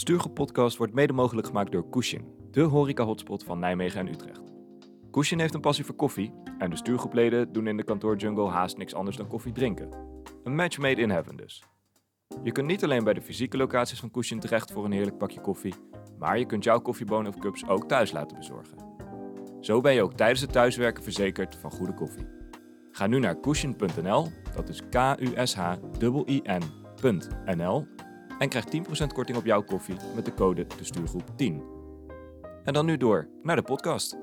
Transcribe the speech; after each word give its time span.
Stuurgroep 0.00 0.34
Podcast 0.34 0.76
wordt 0.76 0.94
mede 0.94 1.12
mogelijk 1.12 1.46
gemaakt 1.46 1.72
door 1.72 1.88
Kushin, 1.88 2.24
de 2.50 2.60
horeca-hotspot 2.60 3.44
van 3.44 3.58
Nijmegen 3.58 4.00
en 4.00 4.08
Utrecht. 4.08 4.52
Kushin 5.10 5.40
heeft 5.40 5.54
een 5.54 5.60
passie 5.60 5.84
voor 5.84 5.94
koffie 5.94 6.32
en 6.58 6.70
de 6.70 6.76
stuurgroepleden 6.76 7.52
doen 7.52 7.66
in 7.66 7.76
de 7.76 7.82
kantoorjungle 7.84 8.48
haast 8.48 8.76
niks 8.76 8.94
anders 8.94 9.16
dan 9.16 9.26
koffie 9.26 9.52
drinken. 9.52 9.88
Een 10.44 10.54
match 10.54 10.78
made 10.78 11.00
in 11.00 11.10
heaven 11.10 11.36
dus. 11.36 11.64
Je 12.42 12.52
kunt 12.52 12.66
niet 12.66 12.84
alleen 12.84 13.04
bij 13.04 13.12
de 13.14 13.22
fysieke 13.22 13.56
locaties 13.56 14.00
van 14.00 14.10
Kushin 14.10 14.40
terecht 14.40 14.72
voor 14.72 14.84
een 14.84 14.92
heerlijk 14.92 15.18
pakje 15.18 15.40
koffie, 15.40 15.74
maar 16.18 16.38
je 16.38 16.46
kunt 16.46 16.64
jouw 16.64 16.80
koffiebonen 16.80 17.32
of 17.34 17.38
cups 17.38 17.68
ook 17.68 17.88
thuis 17.88 18.12
laten 18.12 18.36
bezorgen. 18.36 18.78
Zo 19.60 19.80
ben 19.80 19.94
je 19.94 20.02
ook 20.02 20.14
tijdens 20.14 20.40
het 20.40 20.52
thuiswerken 20.52 21.02
verzekerd 21.02 21.56
van 21.56 21.70
goede 21.70 21.94
koffie. 21.94 22.26
Ga 22.90 23.06
nu 23.06 23.18
naar 23.18 23.40
kushin.nl, 23.40 24.26
dat 24.54 24.68
is 24.68 24.82
K-U-S-H-I-N.nl 24.90 25.48
en 28.40 28.48
krijg 28.48 28.64
10% 28.64 29.06
korting 29.14 29.38
op 29.38 29.44
jouw 29.44 29.62
koffie 29.62 29.96
met 30.14 30.24
de 30.24 30.34
code 30.34 30.66
de 30.76 30.84
stuurgroep 30.84 31.24
10. 31.36 31.62
En 32.64 32.72
dan 32.72 32.86
nu 32.86 32.96
door 32.96 33.28
naar 33.42 33.56
de 33.56 33.62
podcast. 33.62 34.18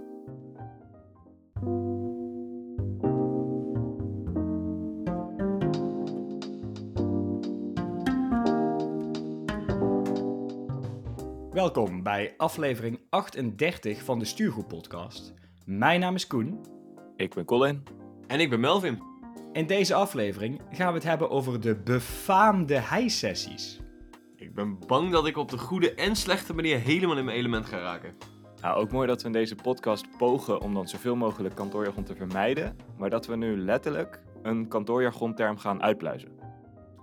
Welkom 11.52 12.04
bij 12.04 12.34
aflevering 12.38 13.00
38 13.10 14.04
van 14.04 14.20
de 14.20 14.26
Stuurgroep 14.26 14.68
Podcast. 14.68 15.34
Mijn 15.66 16.00
naam 16.00 16.16
is 16.16 16.28
Koen. 16.28 16.66
Ik 17.16 17.34
ben 17.34 17.46
Colin. 17.46 17.84
En 18.28 18.40
ik 18.40 18.50
ben 18.50 18.60
Melvin. 18.60 19.02
In 19.54 19.68
deze 19.68 19.94
aflevering 19.94 20.62
gaan 20.72 20.88
we 20.88 20.94
het 20.94 21.08
hebben 21.08 21.30
over 21.30 21.62
de 21.62 21.76
befaamde 21.76 22.80
hijsessies. 22.80 23.86
Ik 24.58 24.64
ben 24.64 24.88
bang 24.88 25.12
dat 25.12 25.28
ik 25.28 25.38
op 25.38 25.50
de 25.50 25.58
goede 25.58 25.94
en 25.94 26.16
slechte 26.16 26.54
manier 26.54 26.80
helemaal 26.80 27.18
in 27.18 27.26
mijn 27.26 27.38
element 27.38 27.66
ga 27.66 27.78
raken. 27.78 28.16
Nou, 28.62 28.78
ook 28.78 28.92
mooi 28.92 29.08
dat 29.08 29.22
we 29.22 29.28
in 29.28 29.34
deze 29.34 29.56
podcast 29.56 30.18
pogen 30.18 30.62
om 30.62 30.74
dan 30.74 30.88
zoveel 30.88 31.16
mogelijk 31.16 31.56
kantoorjargon 31.56 32.04
te 32.04 32.16
vermijden, 32.16 32.78
maar 32.98 33.10
dat 33.10 33.26
we 33.26 33.36
nu 33.36 33.58
letterlijk 33.58 34.22
een 34.44 34.68
kantoorjargonterm 34.68 35.58
gaan 35.58 35.82
uitpluizen. 35.82 36.30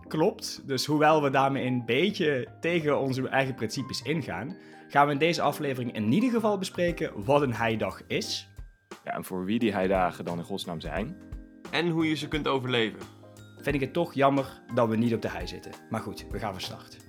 Klopt, 0.09 0.63
dus 0.67 0.87
hoewel 0.87 1.23
we 1.23 1.31
daarmee 1.31 1.67
een 1.67 1.85
beetje 1.85 2.49
tegen 2.61 2.99
onze 2.99 3.29
eigen 3.29 3.55
principes 3.55 4.03
ingaan, 4.03 4.57
gaan 4.89 5.07
we 5.07 5.13
in 5.13 5.19
deze 5.19 5.43
aflevering 5.43 5.95
in 5.95 6.13
ieder 6.13 6.31
geval 6.31 6.59
bespreken 6.59 7.25
wat 7.25 7.43
een 7.43 7.55
heidag 7.55 8.03
is. 8.07 8.49
Ja, 9.05 9.13
en 9.13 9.25
voor 9.25 9.45
wie 9.45 9.59
die 9.59 9.73
heidagen 9.73 10.25
dan 10.25 10.39
in 10.39 10.45
godsnaam 10.45 10.81
zijn. 10.81 11.17
En 11.71 11.89
hoe 11.89 12.09
je 12.09 12.15
ze 12.15 12.29
kunt 12.29 12.49
overleven. 12.49 13.01
Vind 13.61 13.75
ik 13.75 13.81
het 13.81 13.93
toch 13.93 14.15
jammer 14.15 14.63
dat 14.75 14.89
we 14.89 14.97
niet 14.97 15.15
op 15.15 15.23
de 15.23 15.29
hei 15.29 15.47
zitten. 15.47 15.73
Maar 15.91 16.01
goed, 16.01 16.27
we 16.31 16.39
gaan 16.39 16.53
van 16.53 16.61
start. 16.61 17.05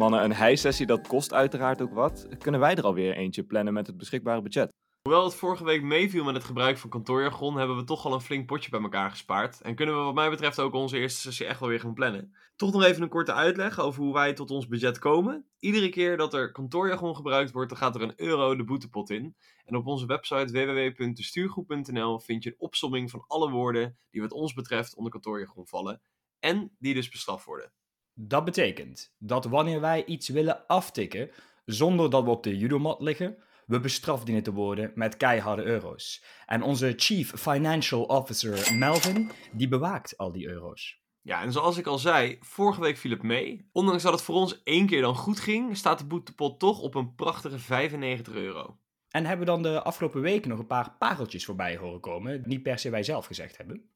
Mannen, 0.00 0.24
een 0.24 0.32
heisessie 0.32 0.86
dat 0.86 1.06
kost 1.06 1.32
uiteraard 1.32 1.82
ook 1.82 1.94
wat. 1.94 2.28
Kunnen 2.38 2.60
wij 2.60 2.74
er 2.74 2.84
alweer 2.84 3.16
eentje 3.16 3.42
plannen 3.42 3.72
met 3.72 3.86
het 3.86 3.96
beschikbare 3.96 4.42
budget? 4.42 4.68
Hoewel 5.02 5.24
het 5.24 5.34
vorige 5.34 5.64
week 5.64 5.82
meeviel 5.82 6.24
met 6.24 6.34
het 6.34 6.44
gebruik 6.44 6.78
van 6.78 6.90
kantoorjargon, 6.90 7.56
hebben 7.56 7.76
we 7.76 7.84
toch 7.84 8.04
al 8.04 8.12
een 8.12 8.20
flink 8.20 8.46
potje 8.46 8.70
bij 8.70 8.80
elkaar 8.80 9.10
gespaard. 9.10 9.60
En 9.60 9.74
kunnen 9.74 9.96
we 9.96 10.00
wat 10.00 10.14
mij 10.14 10.30
betreft 10.30 10.60
ook 10.60 10.74
onze 10.74 10.98
eerste 10.98 11.20
sessie 11.20 11.46
echt 11.46 11.60
wel 11.60 11.68
weer 11.68 11.80
gaan 11.80 11.94
plannen. 11.94 12.34
Toch 12.56 12.72
nog 12.72 12.82
even 12.82 13.02
een 13.02 13.08
korte 13.08 13.32
uitleg 13.32 13.80
over 13.80 14.02
hoe 14.02 14.12
wij 14.12 14.32
tot 14.32 14.50
ons 14.50 14.66
budget 14.66 14.98
komen. 14.98 15.46
Iedere 15.58 15.88
keer 15.88 16.16
dat 16.16 16.34
er 16.34 16.52
kantoorjargon 16.52 17.16
gebruikt 17.16 17.52
wordt, 17.52 17.68
dan 17.68 17.78
gaat 17.78 17.94
er 17.94 18.02
een 18.02 18.20
euro 18.20 18.56
de 18.56 18.64
boetepot 18.64 19.10
in. 19.10 19.36
En 19.64 19.76
op 19.76 19.86
onze 19.86 20.06
website 20.06 20.52
www.destuurgroep.nl 20.52 22.20
vind 22.20 22.42
je 22.42 22.50
een 22.50 22.60
opsomming 22.60 23.10
van 23.10 23.24
alle 23.26 23.50
woorden 23.50 23.98
die 24.10 24.20
wat 24.20 24.32
ons 24.32 24.52
betreft 24.52 24.94
onder 24.94 25.12
kantoorjargon 25.12 25.66
vallen. 25.66 26.02
En 26.38 26.76
die 26.78 26.94
dus 26.94 27.08
bestraft 27.08 27.44
worden. 27.44 27.72
Dat 28.14 28.44
betekent 28.44 29.14
dat 29.18 29.44
wanneer 29.44 29.80
wij 29.80 30.04
iets 30.04 30.28
willen 30.28 30.66
aftikken 30.66 31.30
zonder 31.64 32.10
dat 32.10 32.24
we 32.24 32.30
op 32.30 32.42
de 32.42 32.58
judomat 32.58 33.00
liggen, 33.00 33.36
we 33.66 33.80
bestraft 33.80 34.26
dienen 34.26 34.42
te 34.42 34.52
worden 34.52 34.92
met 34.94 35.16
keiharde 35.16 35.62
euro's. 35.62 36.24
En 36.46 36.62
onze 36.62 36.92
Chief 36.96 37.32
Financial 37.34 38.02
Officer 38.02 38.76
Melvin, 38.76 39.30
die 39.52 39.68
bewaakt 39.68 40.16
al 40.16 40.32
die 40.32 40.48
euro's. 40.48 41.00
Ja, 41.22 41.42
en 41.42 41.52
zoals 41.52 41.76
ik 41.76 41.86
al 41.86 41.98
zei, 41.98 42.36
vorige 42.40 42.80
week 42.80 42.96
viel 42.96 43.10
het 43.10 43.22
mee. 43.22 43.68
Ondanks 43.72 44.02
dat 44.02 44.12
het 44.12 44.22
voor 44.22 44.34
ons 44.34 44.62
één 44.62 44.86
keer 44.86 45.00
dan 45.00 45.14
goed 45.14 45.40
ging, 45.40 45.76
staat 45.76 45.98
de 45.98 46.06
boetepot 46.06 46.60
toch 46.60 46.80
op 46.80 46.94
een 46.94 47.14
prachtige 47.14 47.58
95 47.58 48.34
euro. 48.34 48.78
En 49.08 49.24
hebben 49.24 49.46
we 49.46 49.52
dan 49.52 49.62
de 49.62 49.82
afgelopen 49.82 50.20
weken 50.20 50.50
nog 50.50 50.58
een 50.58 50.66
paar 50.66 50.96
pareltjes 50.98 51.44
voorbij 51.44 51.76
horen 51.76 52.00
komen, 52.00 52.42
die 52.42 52.52
niet 52.52 52.62
per 52.62 52.78
se 52.78 52.90
wij 52.90 53.02
zelf 53.02 53.26
gezegd 53.26 53.56
hebben. 53.56 53.90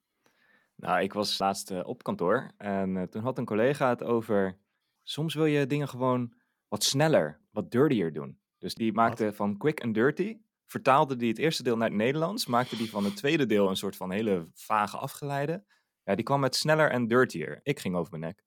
Nou, 0.74 1.02
ik 1.02 1.12
was 1.12 1.38
laatst 1.38 1.70
eh, 1.70 1.86
op 1.86 2.02
kantoor 2.02 2.50
en 2.56 2.96
eh, 2.96 3.02
toen 3.02 3.22
had 3.22 3.38
een 3.38 3.44
collega 3.44 3.88
het 3.88 4.02
over... 4.02 4.58
Soms 5.02 5.34
wil 5.34 5.44
je 5.44 5.66
dingen 5.66 5.88
gewoon 5.88 6.34
wat 6.68 6.84
sneller, 6.84 7.40
wat 7.50 7.70
dirtier 7.70 8.12
doen. 8.12 8.38
Dus 8.58 8.74
die 8.74 8.92
maakte 8.92 9.32
van 9.32 9.56
quick 9.56 9.80
and 9.82 9.94
dirty, 9.94 10.38
vertaalde 10.66 11.16
die 11.16 11.28
het 11.28 11.38
eerste 11.38 11.62
deel 11.62 11.76
naar 11.76 11.88
het 11.88 11.96
Nederlands, 11.96 12.46
maakte 12.46 12.76
die 12.76 12.90
van 12.90 13.04
het 13.04 13.16
tweede 13.16 13.46
deel 13.46 13.68
een 13.68 13.76
soort 13.76 13.96
van 13.96 14.10
hele 14.10 14.48
vage 14.52 14.96
afgeleide. 14.96 15.64
Ja, 16.02 16.14
die 16.14 16.24
kwam 16.24 16.40
met 16.40 16.56
sneller 16.56 16.90
en 16.90 17.08
dirtier. 17.08 17.60
Ik 17.62 17.80
ging 17.80 17.96
over 17.96 18.18
mijn 18.18 18.22
nek. 18.22 18.44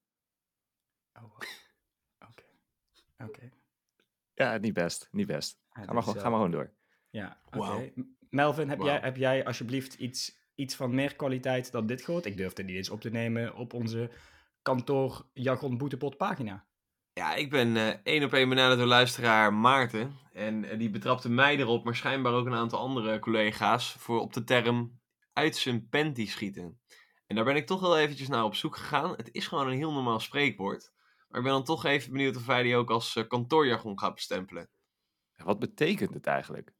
Oh, 1.23 1.33
oké. 2.29 2.43
Oké. 3.17 3.51
Ja, 4.33 4.57
niet 4.57 4.73
best, 4.73 5.07
niet 5.11 5.27
best. 5.27 5.59
Ja, 5.69 5.83
Ga 5.83 5.93
maar, 5.93 6.03
gewoon, 6.03 6.19
ga 6.19 6.29
maar 6.29 6.37
gewoon 6.37 6.51
door. 6.51 6.73
Ja, 7.09 7.41
oké. 7.45 7.57
Wauw. 7.57 7.89
Melvin, 8.29 8.69
heb, 8.69 8.81
jij, 8.81 8.99
heb 8.99 9.15
jij 9.15 9.45
alsjeblieft 9.45 9.93
iets, 9.93 10.37
iets 10.57 10.75
van 10.75 10.95
meer 10.95 11.15
kwaliteit 11.15 11.71
dan 11.71 11.87
dit 11.87 12.01
gehoord? 12.01 12.25
Ik 12.25 12.37
durfde 12.37 12.63
niet 12.63 12.75
eens 12.75 12.89
op 12.89 13.01
te 13.01 13.09
nemen 13.09 13.55
op 13.55 13.73
onze 13.73 14.11
kantoor 14.61 15.25
jargon 15.33 15.77
boetepot 15.77 16.17
pagina. 16.17 16.65
Ja, 17.13 17.35
ik 17.35 17.49
ben 17.49 17.77
eh, 17.77 17.87
één 18.03 18.23
op 18.23 18.33
één 18.33 18.49
benaderd 18.49 18.79
door 18.79 18.87
luisteraar 18.87 19.53
Maarten. 19.53 20.19
En 20.33 20.63
eh, 20.63 20.77
die 20.77 20.89
betrapte 20.89 21.29
mij 21.29 21.57
erop, 21.57 21.83
maar 21.83 21.95
schijnbaar 21.95 22.33
ook 22.33 22.45
een 22.45 22.53
aantal 22.53 22.79
andere 22.79 23.19
collega's, 23.19 23.91
voor 23.91 24.19
op 24.19 24.33
de 24.33 24.43
term 24.43 24.99
uit 25.33 25.55
zijn 25.55 25.89
panty 25.89 26.27
schieten. 26.27 26.79
En 27.27 27.35
daar 27.35 27.45
ben 27.45 27.55
ik 27.55 27.65
toch 27.65 27.81
wel 27.81 27.97
eventjes 27.97 28.27
naar 28.27 28.43
op 28.43 28.55
zoek 28.55 28.75
gegaan. 28.75 29.11
Het 29.11 29.29
is 29.31 29.47
gewoon 29.47 29.67
een 29.67 29.77
heel 29.77 29.93
normaal 29.93 30.19
spreekwoord. 30.19 30.91
Maar 31.27 31.39
ik 31.39 31.45
ben 31.45 31.55
dan 31.55 31.63
toch 31.63 31.85
even 31.85 32.11
benieuwd 32.11 32.35
of 32.35 32.47
hij 32.47 32.63
die 32.63 32.75
ook 32.75 32.89
als 32.89 33.15
eh, 33.15 33.27
kantoorjargon 33.27 33.99
gaat 33.99 34.13
bestempelen. 34.13 34.69
Wat 35.35 35.59
betekent 35.59 36.13
het 36.13 36.25
eigenlijk? 36.25 36.73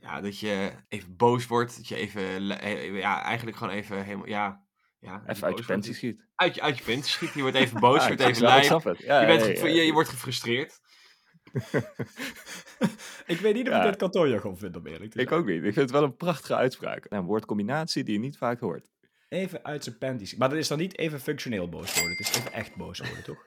Ja, 0.00 0.20
dat 0.20 0.38
je 0.38 0.72
even 0.88 1.16
boos 1.16 1.46
wordt. 1.46 1.76
Dat 1.76 1.88
je 1.88 1.96
even, 1.96 2.40
le- 2.40 2.54
eh, 2.54 2.96
ja, 2.98 3.22
eigenlijk 3.22 3.56
gewoon 3.56 3.74
even 3.74 4.04
helemaal, 4.04 4.26
ja... 4.26 4.64
ja 4.98 5.22
Even 5.26 5.46
uit 5.46 5.58
je 5.58 5.64
wordt. 5.66 5.84
schiet. 5.94 6.20
Uit 6.34 6.54
je, 6.54 6.60
uit 6.62 6.78
je 6.78 6.84
panty 6.84 7.08
schiet. 7.08 7.32
Je 7.34 7.40
wordt 7.40 7.56
even 7.62 7.80
boos, 7.80 8.00
je 8.02 8.06
wordt 8.08 8.20
ik 8.20 8.26
even 8.28 8.32
ik. 8.92 8.98
Ja, 9.00 9.20
Je, 9.20 9.26
bent 9.26 9.58
ja. 9.58 9.66
je, 9.66 9.82
je 9.82 9.92
wordt 9.92 10.08
gefrustreerd. 10.08 10.80
Ik 13.26 13.38
weet 13.40 13.54
niet 13.54 13.66
of 13.68 13.72
Ja. 13.74 13.80
ik 13.82 13.88
dit 13.88 13.96
kantoorjargon 13.96 14.58
vind, 14.58 14.76
om 14.76 14.86
eerlijk 14.86 15.12
te 15.12 15.20
Ik 15.20 15.28
zijn. 15.28 15.40
ook 15.40 15.46
niet. 15.46 15.56
Ik 15.56 15.62
vind 15.62 15.76
het 15.76 15.90
wel 15.90 16.02
een 16.02 16.16
prachtige 16.16 16.54
uitspraak. 16.54 17.06
Een 17.08 17.24
woordcombinatie 17.24 18.04
die 18.04 18.12
je 18.14 18.20
niet 18.20 18.36
vaak 18.38 18.60
hoort. 18.60 18.90
Even 19.28 19.64
uit 19.64 19.84
zijn 19.84 19.98
panties. 19.98 20.34
Maar 20.36 20.48
dat 20.48 20.58
is 20.58 20.68
dan 20.68 20.78
niet 20.78 20.98
even 20.98 21.20
functioneel 21.20 21.68
boos 21.68 21.94
worden. 21.94 22.16
Het 22.16 22.20
is 22.28 22.36
even 22.38 22.52
echt 22.52 22.76
boos 22.76 22.98
worden, 22.98 23.24
toch? 23.24 23.44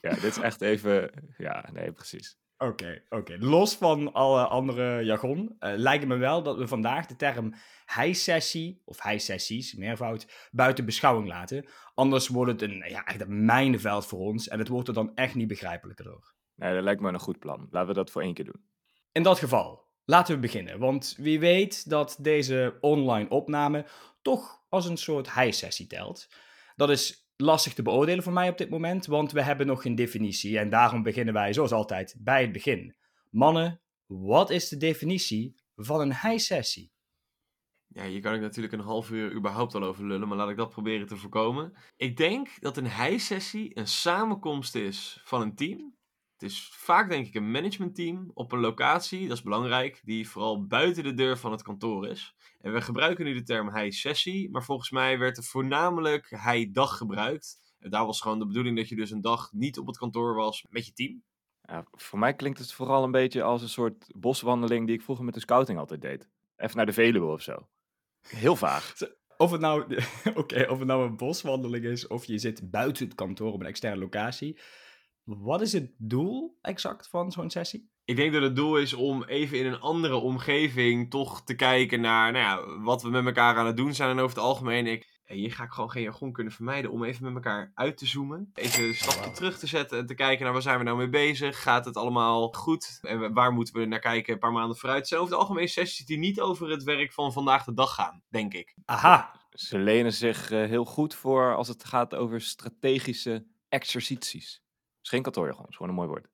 Ja, 0.00 0.10
dit 0.14 0.24
is 0.24 0.38
echt 0.38 0.60
even... 0.60 1.10
Ja, 1.38 1.68
nee, 1.72 1.92
precies. 1.92 2.38
Oké, 2.62 3.02
oké. 3.08 3.36
Los 3.38 3.74
van 3.74 4.12
alle 4.12 4.46
andere 4.46 5.04
jargon, 5.04 5.56
eh, 5.58 5.72
lijkt 5.76 6.06
me 6.06 6.16
wel 6.16 6.42
dat 6.42 6.56
we 6.56 6.66
vandaag 6.66 7.06
de 7.06 7.16
term 7.16 7.54
hijsessie, 7.84 8.82
of 8.84 9.02
hijsessies, 9.02 9.74
meervoud, 9.74 10.48
buiten 10.50 10.84
beschouwing 10.84 11.28
laten. 11.28 11.66
Anders 11.94 12.28
wordt 12.28 12.52
het 12.52 12.62
een, 12.62 12.84
ja, 12.88 13.04
echt 13.04 13.20
een 13.20 13.44
mijnenveld 13.44 14.06
voor 14.06 14.18
ons 14.18 14.48
en 14.48 14.58
het 14.58 14.68
wordt 14.68 14.88
er 14.88 14.94
dan 14.94 15.14
echt 15.14 15.34
niet 15.34 15.48
begrijpelijker 15.48 16.04
door. 16.04 16.34
Nee, 16.54 16.74
dat 16.74 16.82
lijkt 16.82 17.00
me 17.00 17.08
een 17.08 17.18
goed 17.18 17.38
plan. 17.38 17.68
Laten 17.70 17.88
we 17.88 17.94
dat 17.94 18.10
voor 18.10 18.22
één 18.22 18.34
keer 18.34 18.44
doen. 18.44 18.64
In 19.12 19.22
dat 19.22 19.38
geval, 19.38 19.84
laten 20.04 20.34
we 20.34 20.40
beginnen. 20.40 20.78
Want 20.78 21.14
wie 21.18 21.40
weet 21.40 21.90
dat 21.90 22.16
deze 22.20 22.78
online 22.80 23.28
opname 23.28 23.86
toch 24.22 24.62
als 24.68 24.86
een 24.86 24.98
soort 24.98 25.34
hijsessie 25.34 25.86
telt. 25.86 26.28
Dat 26.76 26.90
is 26.90 27.29
lastig 27.40 27.74
te 27.74 27.82
beoordelen 27.82 28.22
voor 28.22 28.32
mij 28.32 28.48
op 28.48 28.58
dit 28.58 28.70
moment, 28.70 29.06
want 29.06 29.32
we 29.32 29.42
hebben 29.42 29.66
nog 29.66 29.82
geen 29.82 29.94
definitie. 29.94 30.58
En 30.58 30.70
daarom 30.70 31.02
beginnen 31.02 31.34
wij 31.34 31.52
zoals 31.52 31.72
altijd 31.72 32.16
bij 32.18 32.42
het 32.42 32.52
begin. 32.52 32.96
Mannen, 33.30 33.80
wat 34.06 34.50
is 34.50 34.68
de 34.68 34.76
definitie 34.76 35.54
van 35.74 36.00
een 36.00 36.12
hijsessie? 36.12 36.92
Ja, 37.86 38.04
hier 38.04 38.20
kan 38.20 38.34
ik 38.34 38.40
natuurlijk 38.40 38.74
een 38.74 38.80
half 38.80 39.10
uur 39.10 39.32
überhaupt 39.32 39.74
al 39.74 39.82
over 39.82 40.06
lullen, 40.06 40.28
maar 40.28 40.36
laat 40.36 40.50
ik 40.50 40.56
dat 40.56 40.70
proberen 40.70 41.06
te 41.06 41.16
voorkomen. 41.16 41.76
Ik 41.96 42.16
denk 42.16 42.60
dat 42.60 42.76
een 42.76 42.86
hijsessie 42.86 43.78
een 43.78 43.86
samenkomst 43.86 44.74
is 44.74 45.20
van 45.24 45.40
een 45.40 45.54
team. 45.54 45.98
Het 46.40 46.50
is 46.50 46.70
vaak 46.72 47.10
denk 47.10 47.26
ik 47.26 47.34
een 47.34 47.50
managementteam 47.50 48.30
op 48.34 48.52
een 48.52 48.60
locatie, 48.60 49.28
dat 49.28 49.36
is 49.36 49.42
belangrijk, 49.42 50.00
die 50.04 50.28
vooral 50.28 50.66
buiten 50.66 51.02
de 51.02 51.14
deur 51.14 51.38
van 51.38 51.52
het 51.52 51.62
kantoor 51.62 52.06
is. 52.06 52.34
En 52.60 52.72
we 52.72 52.80
gebruiken 52.80 53.24
nu 53.24 53.34
de 53.34 53.42
term 53.42 53.68
hijsessie, 53.68 54.50
maar 54.50 54.64
volgens 54.64 54.90
mij 54.90 55.18
werd 55.18 55.36
er 55.36 55.42
voornamelijk 55.42 56.30
hijdag 56.30 56.96
gebruikt. 56.96 57.74
En 57.78 57.90
daar 57.90 58.06
was 58.06 58.20
gewoon 58.20 58.38
de 58.38 58.46
bedoeling 58.46 58.76
dat 58.76 58.88
je 58.88 58.96
dus 58.96 59.10
een 59.10 59.20
dag 59.20 59.52
niet 59.52 59.78
op 59.78 59.86
het 59.86 59.98
kantoor 59.98 60.34
was 60.34 60.66
met 60.68 60.86
je 60.86 60.92
team. 60.92 61.22
Ja, 61.62 61.84
voor 61.90 62.18
mij 62.18 62.34
klinkt 62.34 62.58
het 62.58 62.72
vooral 62.72 63.04
een 63.04 63.10
beetje 63.10 63.42
als 63.42 63.62
een 63.62 63.68
soort 63.68 64.06
boswandeling 64.16 64.86
die 64.86 64.96
ik 64.96 65.02
vroeger 65.02 65.24
met 65.24 65.34
de 65.34 65.40
scouting 65.40 65.78
altijd 65.78 66.00
deed. 66.00 66.28
Even 66.56 66.76
naar 66.76 66.86
de 66.86 66.92
Veluwe 66.92 67.32
of 67.32 67.42
zo. 67.42 67.68
Heel 68.20 68.56
vaag. 68.56 68.94
of 69.36 69.50
het 69.50 69.60
nou, 69.60 69.98
oké, 70.34 70.66
of 70.70 70.78
het 70.78 70.88
nou 70.88 71.06
een 71.06 71.16
boswandeling 71.16 71.84
is 71.84 72.06
of 72.06 72.24
je 72.24 72.38
zit 72.38 72.70
buiten 72.70 73.04
het 73.04 73.14
kantoor 73.14 73.52
op 73.52 73.60
een 73.60 73.66
externe 73.66 74.00
locatie. 74.00 74.58
Wat 75.24 75.60
is 75.60 75.72
het 75.72 75.94
doel 75.98 76.58
exact 76.60 77.08
van 77.08 77.32
zo'n 77.32 77.50
sessie? 77.50 77.90
Ik 78.04 78.16
denk 78.16 78.32
dat 78.32 78.42
het 78.42 78.56
doel 78.56 78.76
is 78.76 78.94
om 78.94 79.24
even 79.24 79.58
in 79.58 79.66
een 79.66 79.80
andere 79.80 80.16
omgeving 80.16 81.10
toch 81.10 81.44
te 81.44 81.54
kijken 81.54 82.00
naar 82.00 82.32
nou 82.32 82.44
ja, 82.44 82.80
wat 82.82 83.02
we 83.02 83.10
met 83.10 83.26
elkaar 83.26 83.56
aan 83.56 83.66
het 83.66 83.76
doen 83.76 83.94
zijn. 83.94 84.10
En 84.10 84.18
over 84.18 84.36
het 84.36 84.44
algemeen, 84.44 84.86
ik, 84.86 85.20
hier 85.24 85.52
ga 85.52 85.64
ik 85.64 85.70
gewoon 85.70 85.90
geen 85.90 86.02
jargon 86.02 86.32
kunnen 86.32 86.52
vermijden 86.52 86.90
om 86.90 87.04
even 87.04 87.24
met 87.24 87.34
elkaar 87.34 87.72
uit 87.74 87.96
te 87.96 88.06
zoomen. 88.06 88.50
Even 88.54 88.84
een 88.84 88.94
stapje 88.94 89.30
terug 89.30 89.58
te 89.58 89.66
zetten 89.66 89.98
en 89.98 90.06
te 90.06 90.14
kijken 90.14 90.44
naar 90.44 90.52
waar 90.52 90.62
zijn 90.62 90.78
we 90.78 90.84
nou 90.84 90.96
mee 90.96 91.08
bezig. 91.08 91.62
Gaat 91.62 91.84
het 91.84 91.96
allemaal 91.96 92.48
goed? 92.48 92.98
En 93.02 93.32
waar 93.32 93.52
moeten 93.52 93.74
we 93.74 93.84
naar 93.84 94.00
kijken 94.00 94.32
een 94.32 94.38
paar 94.38 94.52
maanden 94.52 94.76
vooruit? 94.76 94.98
Het 94.98 95.08
zijn 95.08 95.20
over 95.20 95.32
het 95.32 95.42
algemeen 95.42 95.68
sessies 95.68 96.06
die 96.06 96.18
niet 96.18 96.40
over 96.40 96.70
het 96.70 96.82
werk 96.82 97.12
van 97.12 97.32
vandaag 97.32 97.64
de 97.64 97.74
dag 97.74 97.94
gaan, 97.94 98.22
denk 98.28 98.54
ik. 98.54 98.74
Aha, 98.84 99.40
Ze 99.50 99.78
lenen 99.78 100.12
zich 100.12 100.50
eh, 100.50 100.64
heel 100.64 100.84
goed 100.84 101.14
voor 101.14 101.56
als 101.56 101.68
het 101.68 101.84
gaat 101.84 102.14
over 102.14 102.40
strategische 102.40 103.46
exercities. 103.68 104.62
Het 105.00 105.08
is 105.08 105.10
geen 105.10 105.22
kantoorjargon, 105.22 105.62
het 105.62 105.70
is 105.70 105.76
gewoon 105.76 105.92
een 105.92 105.98
mooi 105.98 106.08
woord. 106.08 106.28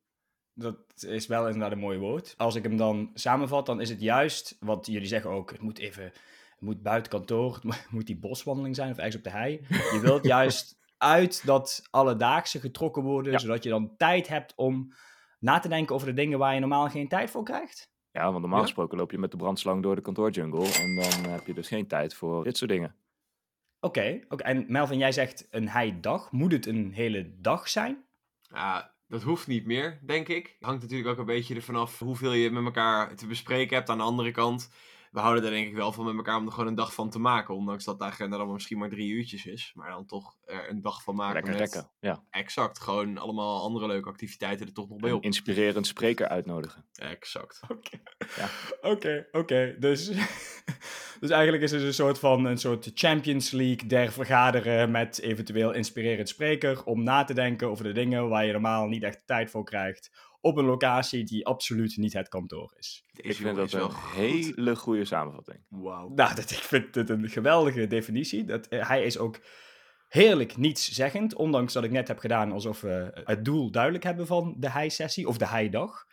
dat 0.55 0.77
is 1.03 1.27
wel 1.27 1.45
inderdaad 1.47 1.73
een 1.73 1.79
mooi 1.79 1.99
woord. 1.99 2.35
Als 2.37 2.55
ik 2.55 2.63
hem 2.63 2.77
dan 2.77 3.11
samenvat, 3.15 3.67
dan 3.67 3.81
is 3.81 3.89
het 3.89 4.01
juist 4.01 4.57
wat 4.61 4.87
jullie 4.87 5.09
zeggen 5.09 5.31
ook. 5.31 5.51
Het 5.51 5.61
moet 5.61 5.79
even, 5.79 6.05
het 6.05 6.61
moet 6.61 6.83
buiten 6.83 7.11
kantoor, 7.13 7.55
het 7.55 7.65
mo- 7.65 7.73
moet 7.97 8.07
die 8.07 8.19
boswandeling 8.19 8.75
zijn 8.77 8.91
of 8.91 8.97
ergens 8.97 9.17
op 9.17 9.23
de 9.25 9.31
hei. 9.31 9.67
Je 9.69 9.99
wilt 10.03 10.25
juist 10.37 10.79
uit 10.99 11.47
dat 11.47 11.83
alledaagse 11.91 12.61
getrokken 12.61 13.03
worden, 13.03 13.33
Ja. 13.33 13.39
zodat 13.39 13.63
je 13.63 13.69
dan 13.69 13.97
tijd 13.97 14.29
hebt 14.29 14.53
om 14.57 14.93
na 15.39 15.59
te 15.59 15.69
denken 15.69 15.95
over 15.95 16.07
de 16.07 16.13
dingen 16.15 16.39
waar 16.39 16.55
je 16.55 16.61
normaal 16.61 16.89
geen 16.89 17.09
tijd 17.09 17.31
voor 17.31 17.45
krijgt. 17.45 17.91
Ja, 18.11 18.25
want 18.29 18.41
normaal 18.41 18.59
Ja. 18.59 18.65
gesproken 18.65 18.99
loop 18.99 19.11
je 19.11 19.19
met 19.19 19.31
de 19.31 19.37
brandslang 19.37 19.83
door 19.83 19.95
de 19.95 20.03
kantoorjungle 20.03 20.73
en 20.81 20.95
dan 20.97 21.31
heb 21.33 21.47
je 21.47 21.55
dus 21.55 21.69
geen 21.69 21.87
tijd 21.87 22.15
voor 22.15 22.45
dit 22.45 22.57
soort 22.57 22.71
dingen. 22.71 22.97
Oké, 23.81 24.21
oké. 24.29 24.43
en 24.43 24.65
Melvin, 24.69 24.99
jij 24.99 25.13
zegt 25.13 25.47
een 25.51 25.69
heidag. 25.69 26.33
Moet 26.33 26.53
het 26.53 26.67
een 26.67 26.93
hele 26.93 27.41
dag 27.41 27.69
zijn? 27.69 28.05
Ja, 28.57 28.95
dat 29.09 29.23
hoeft 29.23 29.47
niet 29.47 29.67
meer, 29.67 29.99
denk 30.03 30.29
ik. 30.29 30.57
Hangt 30.61 30.83
natuurlijk 30.83 31.09
ook 31.11 31.19
een 31.19 31.25
beetje 31.25 31.55
ervan 31.55 31.77
af 31.77 31.99
hoeveel 31.99 32.33
je 32.33 32.51
met 32.51 32.65
elkaar 32.65 33.15
te 33.17 33.27
bespreken 33.27 33.77
hebt. 33.77 33.89
Aan 33.89 33.99
de 33.99 34.05
andere 34.05 34.31
kant, 34.31 34.73
we 35.11 35.21
houden 35.21 35.45
er 35.45 35.51
denk 35.51 35.67
ik 35.69 35.75
wel 35.75 35.93
van 35.93 36.05
met 36.05 36.17
elkaar 36.17 36.37
om 36.37 36.47
er 36.47 36.53
gewoon 36.53 36.67
een 36.69 36.75
dag 36.75 36.95
van 36.95 37.11
te 37.11 37.19
maken. 37.19 37.55
Ondanks 37.55 37.85
dat 37.85 37.99
de 37.99 38.05
agenda 38.05 38.37
dan 38.37 38.53
misschien 38.53 38.79
maar 38.79 38.89
drie 38.89 39.11
uurtjes 39.13 39.47
is. 39.47 39.73
Maar 39.75 39.91
dan 39.91 40.07
toch 40.07 40.37
er 40.45 40.71
een 40.71 40.81
dag 40.83 41.03
van 41.03 41.15
maken 41.15 41.35
Lekker 41.35 41.53
met... 41.53 41.61
rekken. 41.61 41.91
Ja. 42.01 42.23
Exact, 42.31 42.81
gewoon 42.81 43.19
allemaal 43.19 43.63
andere 43.63 43.87
leuke 43.87 44.09
activiteiten 44.09 44.67
er 44.67 44.73
toch 44.73 44.89
nog 44.89 44.99
bij 44.99 45.11
Een 45.11 45.17
op. 45.17 45.23
inspirerend 45.23 45.87
spreker 45.87 46.29
uitnodigen. 46.29 46.85
Exact. 46.95 47.61
Oké, 47.69 47.99
Ja. 48.37 48.49
oké, 48.91 49.27
oké. 49.33 49.77
Dus, 49.79 50.11
dus 51.21 51.31
eigenlijk 51.31 51.63
is 51.63 51.71
het 51.71 51.83
een 51.83 51.95
soort 51.95 52.19
van 52.19 52.45
een 52.45 52.59
soort 52.59 52.91
Champions 52.95 53.51
League 53.51 53.89
der 53.89 54.13
vergaderen 54.13 54.91
met 54.91 55.21
eventueel 55.21 55.73
inspirerend 55.73 56.29
spreker 56.29 56.85
om 56.85 57.03
na 57.03 57.25
te 57.25 57.35
denken 57.35 57.69
over 57.69 57.85
de 57.85 57.93
dingen 57.93 58.29
waar 58.29 58.47
je 58.47 58.53
normaal 58.53 58.87
niet 58.87 59.03
echt 59.03 59.23
tijd 59.27 59.51
voor 59.51 59.65
krijgt 59.65 60.11
op 60.47 60.57
een 60.57 60.65
locatie 60.65 61.25
die 61.25 61.47
absoluut 61.47 61.97
niet 61.97 62.13
het 62.13 62.29
kantoor 62.29 62.75
is. 62.77 63.05
Deze 63.13 63.29
Ik 63.29 63.37
vind 63.37 63.57
dat 63.57 63.73
een 63.73 63.81
goed. 63.81 64.15
hele 64.15 64.77
goede 64.77 65.05
samenvatting. 65.05 65.59
Wauw. 65.69 66.09
Nou, 66.09 66.35
dat, 66.35 66.51
ik 66.51 66.57
vind 66.57 66.95
het 66.95 67.11
een 67.11 67.29
geweldige 67.29 67.87
definitie. 67.87 68.45
Dat, 68.45 68.67
eh, 68.67 68.89
hij 68.89 69.05
is 69.05 69.19
ook 69.19 69.41
heerlijk 70.09 70.57
nietszeggend, 70.57 71.35
ondanks 71.35 71.73
dat 71.73 71.85
ik 71.85 71.91
net 71.91 72.09
heb 72.09 72.19
gedaan 72.19 72.53
alsof 72.53 72.81
we 72.81 73.21
het 73.25 73.45
doel 73.45 73.71
duidelijk 73.71 74.05
hebben 74.05 74.27
van 74.27 74.55
de 74.59 74.71
hij-sessie 74.71 75.29
of 75.29 75.39
de 75.39 75.47
hij-dag. 75.47 76.05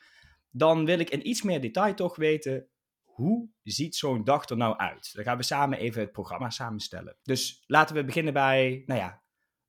Dan 0.50 0.86
wil 0.86 1.00
ik 1.00 1.10
in 1.10 1.28
iets 1.28 1.42
meer 1.42 1.62
detail 1.62 1.94
toch 1.94 2.16
weten, 2.16 2.68
hoe 3.13 3.50
ziet 3.63 3.95
zo'n 3.95 4.24
dag 4.24 4.50
er 4.50 4.57
nou 4.57 4.77
uit? 4.77 5.10
Dan 5.13 5.24
gaan 5.24 5.38
we 5.38 5.44
samen 5.44 5.77
even 5.77 6.01
het 6.01 6.12
programma 6.12 6.50
samenstellen. 6.50 7.18
Dus 7.24 7.63
laten 7.68 7.95
we 7.95 8.04
beginnen 8.04 8.33
bij, 8.33 8.83
nou 8.86 9.00
ja, 9.00 9.21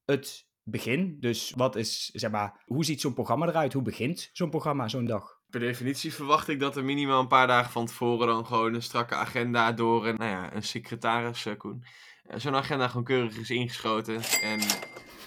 het 0.05 0.47
begin. 0.63 1.17
Dus 1.21 1.53
wat 1.57 1.77
is, 1.77 2.07
zeg 2.07 2.31
maar, 2.31 2.63
hoe 2.65 2.85
ziet 2.85 3.01
zo'n 3.01 3.15
programma 3.15 3.47
eruit? 3.47 3.73
Hoe 3.73 3.83
begint 3.83 4.31
zo'n 4.33 4.51
programma, 4.51 4.89
zo'n 4.89 5.05
dag? 5.05 5.43
Per 5.51 5.61
definitie 5.61 6.15
verwacht 6.15 6.49
ik 6.49 6.61
dat 6.61 6.77
er 6.77 6.85
minimaal 6.85 7.21
een 7.21 7.27
paar 7.27 7.47
dagen 7.47 7.73
van 7.73 7.87
tevoren 7.87 8.27
dan 8.27 8.47
gewoon 8.47 8.75
een 8.75 8.83
strakke 8.83 9.15
agenda 9.15 9.73
door 9.73 10.07
een, 10.07 10.17
nou 10.17 10.31
ja, 10.31 10.55
een 10.55 10.63
secretaris, 10.63 11.47
eh, 11.47 11.57
Koen. 11.57 11.85
Eh, 12.25 12.39
Zo'n 12.39 12.55
agenda 12.55 12.89
gewoon 12.89 13.05
keurig 13.05 13.37
is 13.37 13.51
ingeschoten. 13.51 14.23
En 14.43 14.61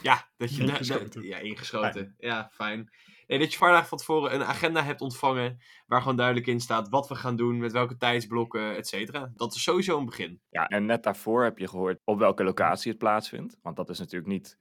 ja, 0.02 0.28
dat 0.38 0.56
je... 0.56 0.64
Ingeschoten. 0.64 1.24
ja, 1.24 1.38
ingeschoten. 1.38 2.16
Ja, 2.18 2.50
fijn. 2.54 2.90
Nee, 3.28 3.40
dat 3.40 3.54
je 3.54 3.66
een 3.66 3.72
dagen 3.72 3.88
van 3.88 3.98
tevoren 3.98 4.34
een 4.34 4.44
agenda 4.44 4.84
hebt 4.84 5.02
ontvangen 5.02 5.60
waar 5.86 6.02
gewoon 6.02 6.16
duidelijk 6.16 6.48
in 6.48 6.60
staat 6.60 6.90
wat 6.90 7.08
we 7.08 7.16
gaan 7.16 7.36
doen, 7.36 7.58
met 7.58 7.72
welke 7.72 7.98
tijdsblokken, 7.98 8.76
et 8.76 8.88
cetera. 8.88 9.32
Dat 9.36 9.56
is 9.56 9.64
sowieso 9.64 9.98
een 9.98 10.06
begin. 10.06 10.42
Ja, 10.50 10.68
en 10.68 10.86
net 10.86 11.04
daarvoor 11.04 11.44
heb 11.44 11.58
je 11.58 11.68
gehoord 11.68 12.00
op 12.04 12.20
welke 12.20 12.44
locatie 12.44 12.92
het 12.92 13.00
plaatsvindt. 13.00 13.58
Want 13.62 13.76
dat 13.76 13.90
is 13.90 14.00
natuurlijk 14.00 14.32
niet 14.32 14.60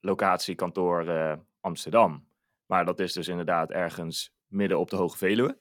locatie 0.00 0.54
kantoor 0.54 1.08
eh, 1.08 1.36
Amsterdam. 1.60 2.28
Maar 2.66 2.84
dat 2.84 3.00
is 3.00 3.12
dus 3.12 3.28
inderdaad 3.28 3.70
ergens 3.70 4.32
midden 4.46 4.78
op 4.78 4.90
de 4.90 4.96
Hoge 4.96 5.16
Veluwe. 5.16 5.58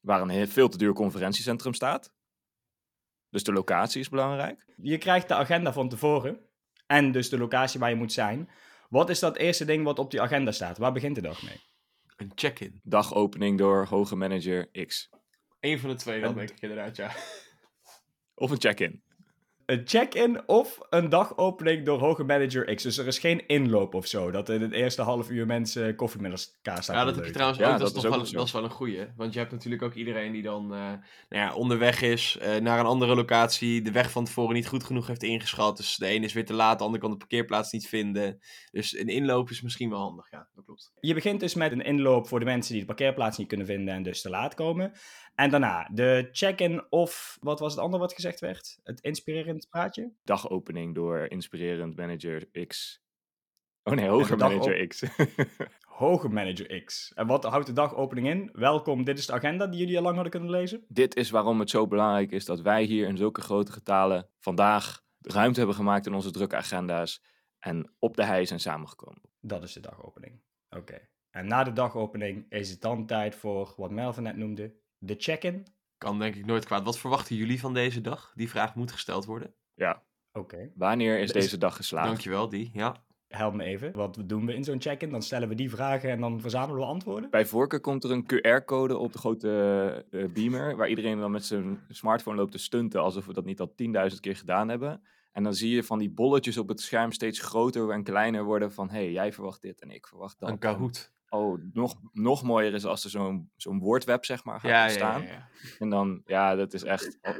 Waar 0.00 0.20
een 0.20 0.28
heel, 0.28 0.46
veel 0.46 0.68
te 0.68 0.78
duur 0.78 0.92
conferentiecentrum 0.92 1.74
staat. 1.74 2.12
Dus 3.28 3.44
de 3.44 3.52
locatie 3.52 4.00
is 4.00 4.08
belangrijk. 4.08 4.64
Je 4.76 4.98
krijgt 4.98 5.28
de 5.28 5.34
agenda 5.34 5.72
van 5.72 5.88
tevoren 5.88 6.49
en 6.90 7.12
dus 7.12 7.28
de 7.28 7.38
locatie 7.38 7.80
waar 7.80 7.90
je 7.90 7.96
moet 7.96 8.12
zijn. 8.12 8.48
Wat 8.88 9.10
is 9.10 9.18
dat 9.18 9.36
eerste 9.36 9.64
ding 9.64 9.84
wat 9.84 9.98
op 9.98 10.10
die 10.10 10.20
agenda 10.20 10.52
staat? 10.52 10.78
Waar 10.78 10.92
begint 10.92 11.14
de 11.14 11.20
dag 11.20 11.42
mee? 11.42 11.60
Een 12.16 12.32
check-in. 12.34 12.80
Dagopening 12.82 13.58
door 13.58 13.84
hoge 13.86 14.16
manager 14.16 14.86
X. 14.86 15.08
Eén 15.60 15.78
van 15.78 15.90
de 15.90 15.96
twee, 15.96 16.20
dan 16.20 16.30
Een- 16.30 16.36
denk 16.36 16.50
ik 16.50 16.60
inderdaad, 16.60 16.96
ja. 16.96 17.10
Of 18.34 18.50
een 18.50 18.60
check-in. 18.60 19.02
Een 19.70 19.82
check-in 19.84 20.48
of 20.48 20.78
een 20.88 21.08
dagopening 21.08 21.84
door 21.84 21.98
hoge 21.98 22.24
manager 22.24 22.74
X. 22.74 22.82
Dus 22.82 22.98
er 22.98 23.06
is 23.06 23.18
geen 23.18 23.46
inloop 23.46 23.94
of 23.94 24.06
zo. 24.06 24.30
Dat 24.30 24.48
in 24.48 24.62
het 24.62 24.72
eerste 24.72 25.02
half 25.02 25.30
uur 25.30 25.46
mensen 25.46 25.94
koffie 25.96 26.20
met 26.20 26.54
elkaar 26.62 26.82
staan. 26.82 26.96
Ja, 26.96 27.04
dat 27.04 27.14
heb 27.14 27.24
je 27.24 27.30
trouwens 27.30 27.58
Ja, 27.58 27.72
ook. 27.72 27.78
Dat, 27.78 27.80
dat 27.80 27.96
is, 27.96 28.04
ook 28.04 28.14
wel, 28.14 28.26
zo. 28.26 28.36
dat 28.36 28.46
is 28.46 28.52
wel 28.52 28.64
een 28.64 28.70
goeie. 28.70 29.06
Want 29.16 29.32
je 29.32 29.38
hebt 29.38 29.52
natuurlijk 29.52 29.82
ook 29.82 29.94
iedereen 29.94 30.32
die 30.32 30.42
dan 30.42 30.62
eh, 30.62 30.78
nou 30.78 30.98
ja, 31.28 31.54
onderweg 31.54 32.02
is 32.02 32.38
eh, 32.40 32.56
naar 32.56 32.78
een 32.78 32.86
andere 32.86 33.14
locatie. 33.14 33.82
De 33.82 33.92
weg 33.92 34.10
van 34.10 34.24
tevoren 34.24 34.54
niet 34.54 34.66
goed 34.66 34.84
genoeg 34.84 35.06
heeft 35.06 35.22
ingeschat. 35.22 35.76
Dus 35.76 35.96
de 35.96 36.06
ene 36.06 36.24
is 36.24 36.32
weer 36.32 36.46
te 36.46 36.54
laat, 36.54 36.78
de 36.78 36.84
ander 36.84 37.00
kan 37.00 37.10
de 37.10 37.16
parkeerplaats 37.16 37.72
niet 37.72 37.88
vinden. 37.88 38.38
Dus 38.70 38.98
een 38.98 39.08
inloop 39.08 39.50
is 39.50 39.62
misschien 39.62 39.90
wel 39.90 40.00
handig. 40.00 40.30
Ja, 40.30 40.48
dat 40.54 40.64
klopt. 40.64 40.92
Je 41.00 41.14
begint 41.14 41.40
dus 41.40 41.54
met 41.54 41.72
een 41.72 41.84
inloop 41.84 42.28
voor 42.28 42.38
de 42.38 42.44
mensen 42.44 42.72
die 42.72 42.80
de 42.80 42.86
parkeerplaats 42.86 43.38
niet 43.38 43.48
kunnen 43.48 43.66
vinden 43.66 43.94
en 43.94 44.02
dus 44.02 44.22
te 44.22 44.30
laat 44.30 44.54
komen. 44.54 44.92
En 45.40 45.50
daarna 45.50 45.88
de 45.92 46.28
check-in 46.32 46.86
of, 46.90 47.38
wat 47.40 47.60
was 47.60 47.72
het 47.72 47.82
andere 47.82 48.02
wat 48.02 48.14
gezegd 48.14 48.40
werd? 48.40 48.78
Het 48.82 49.00
inspirerend 49.00 49.68
praatje? 49.70 50.12
Dagopening 50.24 50.94
door 50.94 51.26
inspirerend 51.28 51.96
manager 51.96 52.66
X. 52.66 53.02
Oh 53.82 53.94
nee, 53.94 54.08
hoger 54.08 54.38
dag 54.38 54.48
manager 54.48 54.86
X. 54.86 55.02
Hoge 56.02 56.28
manager 56.28 56.84
X. 56.84 57.12
En 57.14 57.26
wat 57.26 57.44
houdt 57.44 57.66
de 57.66 57.72
dagopening 57.72 58.26
in? 58.26 58.50
Welkom, 58.52 59.04
dit 59.04 59.18
is 59.18 59.26
de 59.26 59.32
agenda 59.32 59.66
die 59.66 59.80
jullie 59.80 59.96
al 59.96 60.02
lang 60.02 60.14
hadden 60.14 60.32
kunnen 60.32 60.50
lezen. 60.50 60.84
Dit 60.88 61.16
is 61.16 61.30
waarom 61.30 61.60
het 61.60 61.70
zo 61.70 61.86
belangrijk 61.86 62.30
is 62.30 62.44
dat 62.44 62.60
wij 62.60 62.84
hier 62.84 63.06
in 63.06 63.16
zulke 63.16 63.40
grote 63.40 63.72
getalen 63.72 64.28
vandaag 64.38 65.02
ruimte 65.20 65.58
hebben 65.58 65.76
gemaakt 65.76 66.06
in 66.06 66.14
onze 66.14 66.30
drukke 66.30 66.56
agenda's 66.56 67.22
en 67.58 67.94
op 67.98 68.16
de 68.16 68.24
hei 68.24 68.46
zijn 68.46 68.60
samengekomen. 68.60 69.22
Dat 69.40 69.62
is 69.62 69.72
de 69.72 69.80
dagopening. 69.80 70.40
Oké. 70.70 71.08
En 71.30 71.46
na 71.46 71.64
de 71.64 71.72
dagopening 71.72 72.46
is 72.48 72.70
het 72.70 72.80
dan 72.80 73.06
tijd 73.06 73.34
voor 73.34 73.74
wat 73.76 73.90
Melvin 73.90 74.22
net 74.22 74.36
noemde, 74.36 74.74
de 75.00 75.14
check-in. 75.18 75.66
Kan 75.98 76.18
denk 76.18 76.34
ik 76.34 76.46
nooit 76.46 76.64
kwaad. 76.64 76.84
Wat 76.84 76.98
verwachten 76.98 77.36
jullie 77.36 77.60
van 77.60 77.74
deze 77.74 78.00
dag? 78.00 78.32
Die 78.34 78.48
vraag 78.48 78.74
moet 78.74 78.92
gesteld 78.92 79.24
worden. 79.24 79.54
Ja, 79.74 80.02
Oké. 80.32 80.70
wanneer 80.74 81.18
is 81.18 81.24
is- 81.26 81.32
deze 81.42 81.58
dag 81.58 81.76
geslaagd? 81.76 82.06
Dankjewel, 82.06 82.48
die. 82.48 82.70
Ja. 82.72 82.96
Help 83.28 83.54
me 83.54 83.64
even. 83.64 83.92
Wat 83.92 84.22
doen 84.24 84.46
we 84.46 84.54
in 84.54 84.64
zo'n 84.64 84.80
check-in? 84.80 85.10
Dan 85.10 85.22
stellen 85.22 85.48
we 85.48 85.54
die 85.54 85.70
vragen 85.70 86.10
en 86.10 86.20
dan 86.20 86.40
verzamelen 86.40 86.80
we 86.80 86.86
antwoorden? 86.86 87.30
Bij 87.30 87.46
voorkeur 87.46 87.80
komt 87.80 88.04
er 88.04 88.10
een 88.10 88.24
QR-code 88.26 88.96
op 88.98 89.12
de 89.12 89.18
grote 89.18 90.06
eh, 90.10 90.24
beamer, 90.32 90.76
waar 90.76 90.88
iedereen 90.88 91.18
dan 91.18 91.30
met 91.30 91.44
zijn 91.44 91.80
smartphone 91.88 92.36
loopt 92.36 92.52
te 92.52 92.58
stunten, 92.58 93.00
alsof 93.02 93.26
we 93.26 93.32
dat 93.32 93.44
niet 93.44 93.60
al 93.60 93.74
10.000 94.10 94.20
keer 94.20 94.36
gedaan 94.36 94.68
hebben. 94.68 95.02
En 95.32 95.42
dan 95.42 95.54
zie 95.54 95.70
je 95.74 95.84
van 95.84 95.98
die 95.98 96.10
bolletjes 96.10 96.58
op 96.58 96.68
het 96.68 96.80
scherm 96.80 97.12
steeds 97.12 97.38
groter 97.40 97.90
en 97.90 98.02
kleiner 98.02 98.44
worden 98.44 98.72
van, 98.72 98.90
hé, 98.90 98.96
hey, 99.02 99.12
jij 99.12 99.32
verwacht 99.32 99.62
dit 99.62 99.80
en 99.80 99.90
ik 99.90 100.06
verwacht 100.06 100.38
dat. 100.38 100.48
Een 100.48 100.58
Kahoot. 100.58 101.12
Oh, 101.32 101.60
nog, 101.72 101.94
nog 102.12 102.42
mooier 102.42 102.74
is 102.74 102.84
als 102.84 103.04
er 103.04 103.10
zo'n 103.10 103.50
zo'n 103.56 103.78
woordweb, 103.78 104.24
zeg 104.24 104.44
maar, 104.44 104.60
gaat 104.60 104.70
Ja, 104.70 104.76
ja, 104.78 104.84
ontstaan. 104.84 105.22
ja, 105.22 105.28
ja. 105.32 105.48
En 105.78 105.88
dan, 105.90 106.22
ja, 106.26 106.54
dat 106.54 106.72
is 106.74 106.82
echt... 106.84 107.18
oh. 107.22 107.38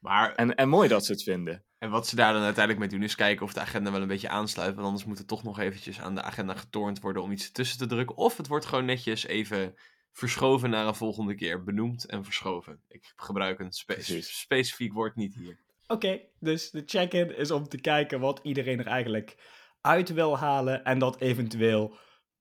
Maar 0.00 0.34
En, 0.34 0.54
en 0.54 0.68
mooi 0.68 0.88
dat 0.88 1.04
ze 1.04 1.12
het 1.12 1.22
vinden. 1.22 1.64
En 1.78 1.90
wat 1.90 2.06
ze 2.06 2.16
daar 2.16 2.32
dan 2.32 2.42
uiteindelijk 2.42 2.78
mee 2.84 2.98
doen 2.98 3.08
is 3.08 3.14
kijken 3.14 3.44
of 3.44 3.52
de 3.52 3.60
agenda 3.60 3.90
wel 3.92 4.00
een 4.02 4.08
beetje 4.08 4.28
aansluit. 4.28 4.74
Want 4.74 4.86
anders 4.86 5.04
moet 5.04 5.18
er 5.18 5.26
toch 5.26 5.42
nog 5.42 5.58
eventjes 5.58 6.00
aan 6.00 6.14
de 6.14 6.22
agenda 6.22 6.54
getornd 6.54 7.00
worden 7.00 7.22
om 7.22 7.32
iets 7.32 7.52
tussen 7.52 7.78
te 7.78 7.86
drukken. 7.86 8.16
Of 8.16 8.36
het 8.36 8.46
wordt 8.46 8.64
gewoon 8.66 8.84
netjes 8.84 9.26
even 9.26 9.74
verschoven 10.12 10.70
naar 10.70 10.86
een 10.86 10.94
volgende 10.94 11.34
keer. 11.34 11.64
Benoemd 11.64 12.04
en 12.06 12.24
verschoven. 12.24 12.80
Ik 12.88 13.12
gebruik 13.16 13.58
een 13.58 13.72
spe- 13.72 13.92
Precies. 13.94 14.38
specifiek 14.40 14.92
woord 14.92 15.16
niet 15.16 15.34
hier. 15.34 15.58
Oké, 15.86 16.20
dus 16.40 16.70
de 16.70 16.82
check-in 16.86 17.36
is 17.36 17.50
om 17.50 17.68
te 17.68 17.80
kijken 17.80 18.20
wat 18.20 18.40
iedereen 18.42 18.78
er 18.78 18.86
eigenlijk 18.86 19.36
uit 19.80 20.12
wil 20.12 20.38
halen 20.38 20.84
en 20.84 20.98
dat 20.98 21.20
eventueel 21.20 21.96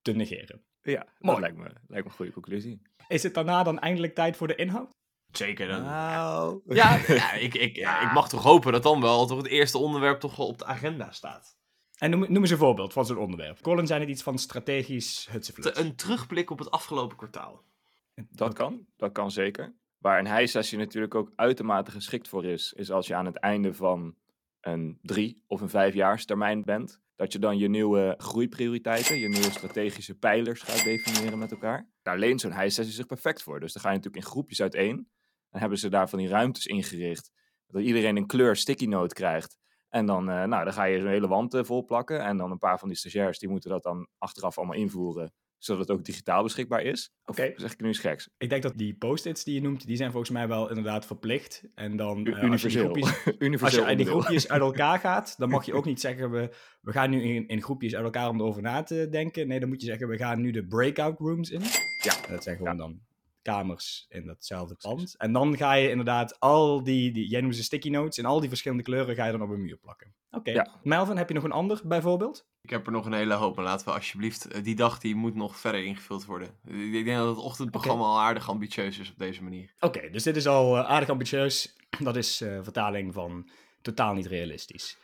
te 0.05 0.11
negeren. 0.11 0.61
Ja, 0.81 1.05
Mooi. 1.19 1.39
dat 1.39 1.39
lijkt 1.39 1.57
me, 1.57 1.63
lijkt 1.87 2.05
me 2.05 2.11
een 2.11 2.17
goede 2.17 2.31
conclusie. 2.31 2.81
Is 3.07 3.23
het 3.23 3.33
daarna 3.33 3.63
dan 3.63 3.79
eindelijk 3.79 4.15
tijd 4.15 4.37
voor 4.37 4.47
de 4.47 4.55
inhoud? 4.55 4.89
Zeker. 5.31 5.67
Dan, 5.67 5.83
Nou... 5.83 6.61
ja, 6.81 6.99
ja, 7.07 7.31
ik, 7.33 7.53
ik, 7.53 7.75
ja, 7.75 8.07
ik 8.07 8.13
mag 8.13 8.29
toch 8.29 8.43
hopen 8.43 8.71
dat 8.71 8.83
dan 8.83 9.01
wel 9.01 9.25
toch 9.25 9.37
het 9.37 9.47
eerste 9.47 9.77
onderwerp 9.77 10.19
toch 10.19 10.35
wel 10.35 10.47
op 10.47 10.57
de 10.57 10.65
agenda 10.65 11.11
staat. 11.11 11.57
En 11.97 12.09
noem, 12.09 12.19
noem 12.19 12.41
eens 12.41 12.49
een 12.51 12.57
voorbeeld 12.57 12.93
van 12.93 13.05
zo'n 13.05 13.17
onderwerp. 13.17 13.61
Colin 13.61 13.87
zei 13.87 13.99
het 13.99 14.09
iets 14.09 14.23
van 14.23 14.37
strategisch 14.37 15.27
hutseflits. 15.31 15.71
Te- 15.73 15.79
Een 15.79 15.95
terugblik 15.95 16.49
op 16.49 16.59
het 16.59 16.71
afgelopen 16.71 17.17
kwartaal. 17.17 17.63
Dat 18.29 18.53
kan, 18.53 18.85
dat 18.97 19.11
kan 19.11 19.31
zeker. 19.31 19.75
Waar 19.97 20.19
een 20.19 20.35
high-sessie 20.37 20.77
natuurlijk 20.77 21.15
ook 21.15 21.31
uitermate 21.35 21.91
geschikt 21.91 22.27
voor 22.27 22.45
is, 22.45 22.73
is 22.73 22.91
als 22.91 23.07
je 23.07 23.15
aan 23.15 23.25
het 23.25 23.37
einde 23.37 23.73
van 23.73 24.15
een 24.65 24.99
drie- 25.01 25.43
of 25.47 25.61
een 25.61 25.69
vijfjaarstermijn 25.69 26.63
bent, 26.63 27.01
dat 27.15 27.33
je 27.33 27.39
dan 27.39 27.57
je 27.57 27.67
nieuwe 27.67 28.15
groeiprioriteiten, 28.17 29.17
je 29.17 29.27
nieuwe 29.27 29.51
strategische 29.51 30.17
pijlers 30.17 30.61
gaat 30.61 30.83
definiëren 30.83 31.37
met 31.37 31.51
elkaar. 31.51 31.89
Daar 32.01 32.17
leent 32.17 32.41
zo'n 32.41 32.51
high-sessie 32.51 32.93
zich 32.93 33.05
perfect 33.05 33.43
voor. 33.43 33.59
Dus 33.59 33.73
dan 33.73 33.81
ga 33.81 33.89
je 33.89 33.95
natuurlijk 33.95 34.23
in 34.23 34.31
groepjes 34.31 34.61
uiteen. 34.61 35.09
Dan 35.49 35.59
hebben 35.59 35.77
ze 35.77 35.89
daar 35.89 36.09
van 36.09 36.19
die 36.19 36.27
ruimtes 36.27 36.65
ingericht, 36.65 37.31
dat 37.67 37.81
iedereen 37.81 38.17
een 38.17 38.27
kleur 38.27 38.55
sticky 38.55 38.85
note 38.85 39.13
krijgt. 39.13 39.57
En 39.89 40.05
dan, 40.05 40.29
eh, 40.29 40.43
nou, 40.43 40.63
dan 40.63 40.73
ga 40.73 40.83
je 40.83 40.99
zo'n 40.99 41.09
hele 41.09 41.27
wand 41.27 41.53
eh, 41.53 41.63
vol 41.63 41.85
plakken. 41.85 42.19
En 42.19 42.37
dan 42.37 42.51
een 42.51 42.57
paar 42.57 42.79
van 42.79 42.87
die 42.87 42.97
stagiairs, 42.97 43.39
die 43.39 43.49
moeten 43.49 43.69
dat 43.69 43.83
dan 43.83 44.07
achteraf 44.17 44.57
allemaal 44.57 44.75
invoeren, 44.75 45.33
zodat 45.65 45.87
het 45.87 45.97
ook 45.97 46.05
digitaal 46.05 46.43
beschikbaar 46.43 46.81
is. 46.81 47.11
Oké. 47.25 47.53
zeg 47.55 47.73
ik 47.73 47.81
nu 47.81 47.89
iets 47.89 47.99
geks? 47.99 48.29
Ik 48.37 48.49
denk 48.49 48.61
dat 48.63 48.77
die 48.77 48.93
post-its 48.95 49.43
die 49.43 49.53
je 49.53 49.61
noemt, 49.61 49.85
die 49.87 49.95
zijn 49.97 50.11
volgens 50.11 50.31
mij 50.31 50.47
wel 50.47 50.69
inderdaad 50.69 51.05
verplicht. 51.05 51.63
En 51.75 51.95
dan 51.97 52.25
U- 52.27 52.31
eh, 52.31 52.51
als 52.51 52.61
je 52.61 52.67
die 52.67 52.77
universeel. 52.77 52.83
groepjes, 52.83 53.25
als 53.25 53.35
universeel 53.39 53.85
je 53.85 53.91
in 53.91 53.97
die 53.97 54.05
groepjes 54.05 54.49
uit 54.49 54.61
elkaar 54.61 54.99
gaat, 54.99 55.35
dan 55.37 55.49
mag 55.49 55.65
je 55.65 55.73
ook 55.73 55.85
niet 55.91 55.99
zeggen 55.99 56.31
we, 56.31 56.49
we 56.81 56.91
gaan 56.91 57.09
nu 57.09 57.21
in, 57.23 57.47
in 57.47 57.61
groepjes 57.61 57.95
uit 57.95 58.03
elkaar 58.03 58.29
om 58.29 58.39
erover 58.39 58.61
na 58.61 58.83
te 58.83 59.07
denken. 59.11 59.47
Nee, 59.47 59.59
dan 59.59 59.69
moet 59.69 59.81
je 59.81 59.87
zeggen 59.87 60.07
we 60.07 60.17
gaan 60.17 60.41
nu 60.41 60.51
de 60.51 60.65
breakout 60.65 61.19
rooms 61.19 61.49
in. 61.49 61.61
Ja. 62.03 62.13
Dat 62.29 62.43
zijn 62.43 62.57
gewoon 62.57 62.77
dan 62.77 62.99
kamers 63.45 64.05
in 64.09 64.25
datzelfde 64.25 64.75
pand. 64.75 65.15
En 65.17 65.31
dan 65.33 65.57
ga 65.57 65.73
je 65.73 65.89
inderdaad 65.89 66.39
al 66.39 66.83
die, 66.83 67.11
die 67.11 67.27
jij 67.29 67.41
noemt 67.41 67.55
ze 67.55 67.63
sticky 67.63 67.89
notes, 67.89 68.17
in 68.17 68.25
al 68.25 68.39
die 68.39 68.49
verschillende 68.49 68.83
kleuren 68.83 69.15
ga 69.15 69.25
je 69.25 69.31
dan 69.31 69.41
op 69.41 69.49
een 69.49 69.61
muur 69.61 69.77
plakken. 69.77 70.13
Oké. 70.31 70.51
Ja. 70.51 70.79
Melvin, 70.83 71.17
heb 71.17 71.27
je 71.27 71.33
nog 71.33 71.43
een 71.43 71.51
ander 71.51 71.81
bijvoorbeeld? 71.83 72.47
Ik 72.61 72.69
heb 72.69 72.85
er 72.85 72.91
nog 72.91 73.05
een 73.05 73.13
hele 73.13 73.33
hoop, 73.33 73.55
maar 73.55 73.65
laten 73.65 73.85
we 73.87 73.93
alsjeblieft... 73.93 74.45
eh, 74.45 74.63
Die 74.63 74.75
dag 74.75 74.99
die 74.99 75.15
moet 75.15 75.35
nog 75.35 75.57
verder 75.59 75.83
ingevuld 75.83 76.25
worden. 76.25 76.47
Ik 76.67 77.05
denk 77.05 77.17
dat 77.17 77.27
het 77.35 77.45
ochtendprogramma 77.45 78.03
al 78.03 78.19
aardig 78.19 78.49
ambitieus 78.49 78.99
is 78.99 79.09
op 79.11 79.17
deze 79.17 79.43
manier. 79.43 79.73
Oké, 79.79 80.09
dus 80.09 80.23
dit 80.23 80.35
is 80.35 80.47
al 80.47 80.77
eh, 80.77 80.89
aardig 80.89 81.09
ambitieus. 81.09 81.75
Dat 81.99 82.15
is 82.15 82.41
eh, 82.41 82.59
vertaling 82.61 83.13
van 83.13 83.49
totaal 83.81 84.13
niet 84.13 84.25
realistisch. 84.25 84.97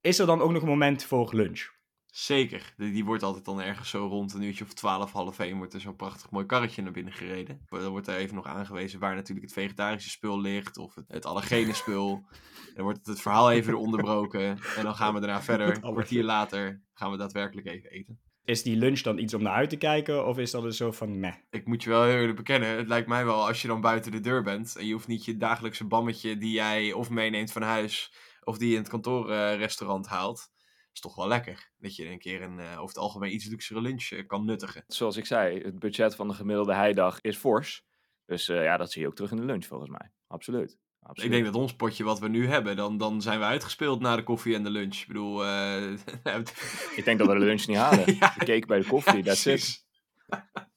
Is 0.00 0.18
er 0.18 0.26
dan 0.26 0.40
ook 0.40 0.50
nog 0.52 0.62
een 0.62 0.68
moment 0.68 1.04
voor 1.04 1.34
lunch? 1.34 1.68
Zeker. 2.12 2.74
Die, 2.76 2.92
die 2.92 3.04
wordt 3.04 3.22
altijd 3.22 3.44
dan 3.44 3.60
ergens 3.60 3.90
zo 3.90 4.06
rond 4.06 4.34
een 4.34 4.42
uurtje 4.42 4.64
of 4.64 4.72
twaalf, 4.72 5.12
half 5.12 5.38
één, 5.38 5.56
wordt 5.56 5.74
er 5.74 5.80
zo'n 5.80 5.96
prachtig 5.96 6.30
mooi 6.30 6.46
karretje 6.46 6.82
naar 6.82 6.92
binnen 6.92 7.12
gereden. 7.12 7.60
Dan 7.68 7.88
wordt 7.88 8.06
er 8.06 8.16
even 8.16 8.34
nog 8.34 8.46
aangewezen 8.46 9.00
waar 9.00 9.14
natuurlijk 9.14 9.46
het 9.46 9.56
vegetarische 9.56 10.10
spul 10.10 10.40
ligt, 10.40 10.78
of 10.78 10.94
het, 10.94 11.04
het 11.08 11.26
allergene 11.26 11.74
spul. 11.74 12.24
Dan 12.74 12.84
wordt 12.84 13.06
het, 13.06 13.20
verhaal 13.20 13.50
even 13.50 13.78
onderbroken. 13.78 14.58
En 14.76 14.84
dan 14.84 14.94
gaan 14.94 15.14
we 15.14 15.20
daarna 15.20 15.42
verder, 15.52 15.74
een 15.74 15.92
kwartier 15.92 16.24
later, 16.24 16.82
gaan 16.94 17.10
we 17.10 17.16
daadwerkelijk 17.16 17.66
even 17.66 17.90
eten. 17.90 18.20
Is 18.44 18.62
die 18.62 18.76
lunch 18.76 19.00
dan 19.00 19.18
iets 19.18 19.34
om 19.34 19.42
naar 19.42 19.52
uit 19.52 19.70
te 19.70 19.76
kijken? 19.76 20.26
Of 20.26 20.38
is 20.38 20.50
dat 20.50 20.64
een 20.64 20.72
soort 20.72 20.96
van 20.96 21.20
meh? 21.20 21.34
Ik 21.50 21.66
moet 21.66 21.82
je 21.82 21.90
wel 21.90 22.04
heel 22.04 22.14
eerlijk 22.14 22.36
bekennen, 22.36 22.76
het 22.76 22.88
lijkt 22.88 23.08
mij 23.08 23.24
wel 23.24 23.46
als 23.46 23.62
je 23.62 23.68
dan 23.68 23.80
buiten 23.80 24.12
de 24.12 24.20
deur 24.20 24.42
bent 24.42 24.76
en 24.76 24.86
je 24.86 24.92
hoeft 24.92 25.06
niet 25.06 25.24
je 25.24 25.36
dagelijkse 25.36 25.86
bammetje 25.86 26.36
die 26.36 26.52
jij 26.52 26.92
of 26.92 27.10
meeneemt 27.10 27.52
van 27.52 27.62
huis 27.62 28.12
of 28.44 28.58
die 28.58 28.68
je 28.68 28.74
in 28.74 28.80
het 28.80 28.90
kantoorrestaurant 28.90 30.06
haalt. 30.06 30.50
Is 30.92 31.00
toch 31.00 31.14
wel 31.14 31.28
lekker. 31.28 31.70
Dat 31.78 31.96
je 31.96 32.08
een 32.08 32.18
keer 32.18 32.42
een 32.42 32.60
over 32.60 32.86
het 32.86 32.98
algemeen 32.98 33.34
iets 33.34 33.46
luxere 33.46 33.80
lunch 33.80 34.10
eh, 34.10 34.26
kan 34.26 34.44
nuttigen. 34.44 34.84
Zoals 34.86 35.16
ik 35.16 35.26
zei, 35.26 35.62
het 35.62 35.78
budget 35.78 36.14
van 36.14 36.28
de 36.28 36.34
gemiddelde 36.34 36.74
heidag 36.74 37.20
is 37.20 37.36
fors. 37.36 37.84
Dus 38.30 38.48
eh, 38.48 38.62
ja, 38.62 38.76
dat 38.76 38.92
zie 38.92 39.02
je 39.02 39.08
ook 39.08 39.14
terug 39.14 39.30
in 39.30 39.36
de 39.36 39.44
lunch 39.44 39.64
volgens 39.64 39.90
mij. 39.90 40.10
Absoluut. 40.26 40.78
Absoluut. 41.02 41.30
Ik 41.30 41.40
denk 41.40 41.52
dat 41.52 41.62
ons 41.62 41.76
potje 41.76 42.04
wat 42.04 42.18
we 42.18 42.28
nu 42.28 42.48
hebben, 42.48 42.76
dan, 42.76 42.96
dan 42.96 43.22
zijn 43.22 43.38
we 43.38 43.44
uitgespeeld 43.44 44.00
na 44.00 44.16
de 44.16 44.22
koffie 44.22 44.54
en 44.54 44.62
de 44.62 44.70
lunch. 44.70 44.96
Ik 44.96 45.06
bedoel, 45.06 45.44
eh, 45.44 45.92
Ik 46.96 47.04
denk 47.04 47.18
dat 47.18 47.26
we 47.26 47.38
de 47.38 47.44
lunch 47.44 47.66
niet 47.66 47.76
halen. 47.76 48.14
Ja. 48.20 48.34
De 48.38 48.44
cake 48.44 48.66
bij 48.66 48.78
de 48.78 48.86
koffie, 48.86 49.22
that's 49.22 49.46
it. 49.46 49.52
precies. 49.52 49.86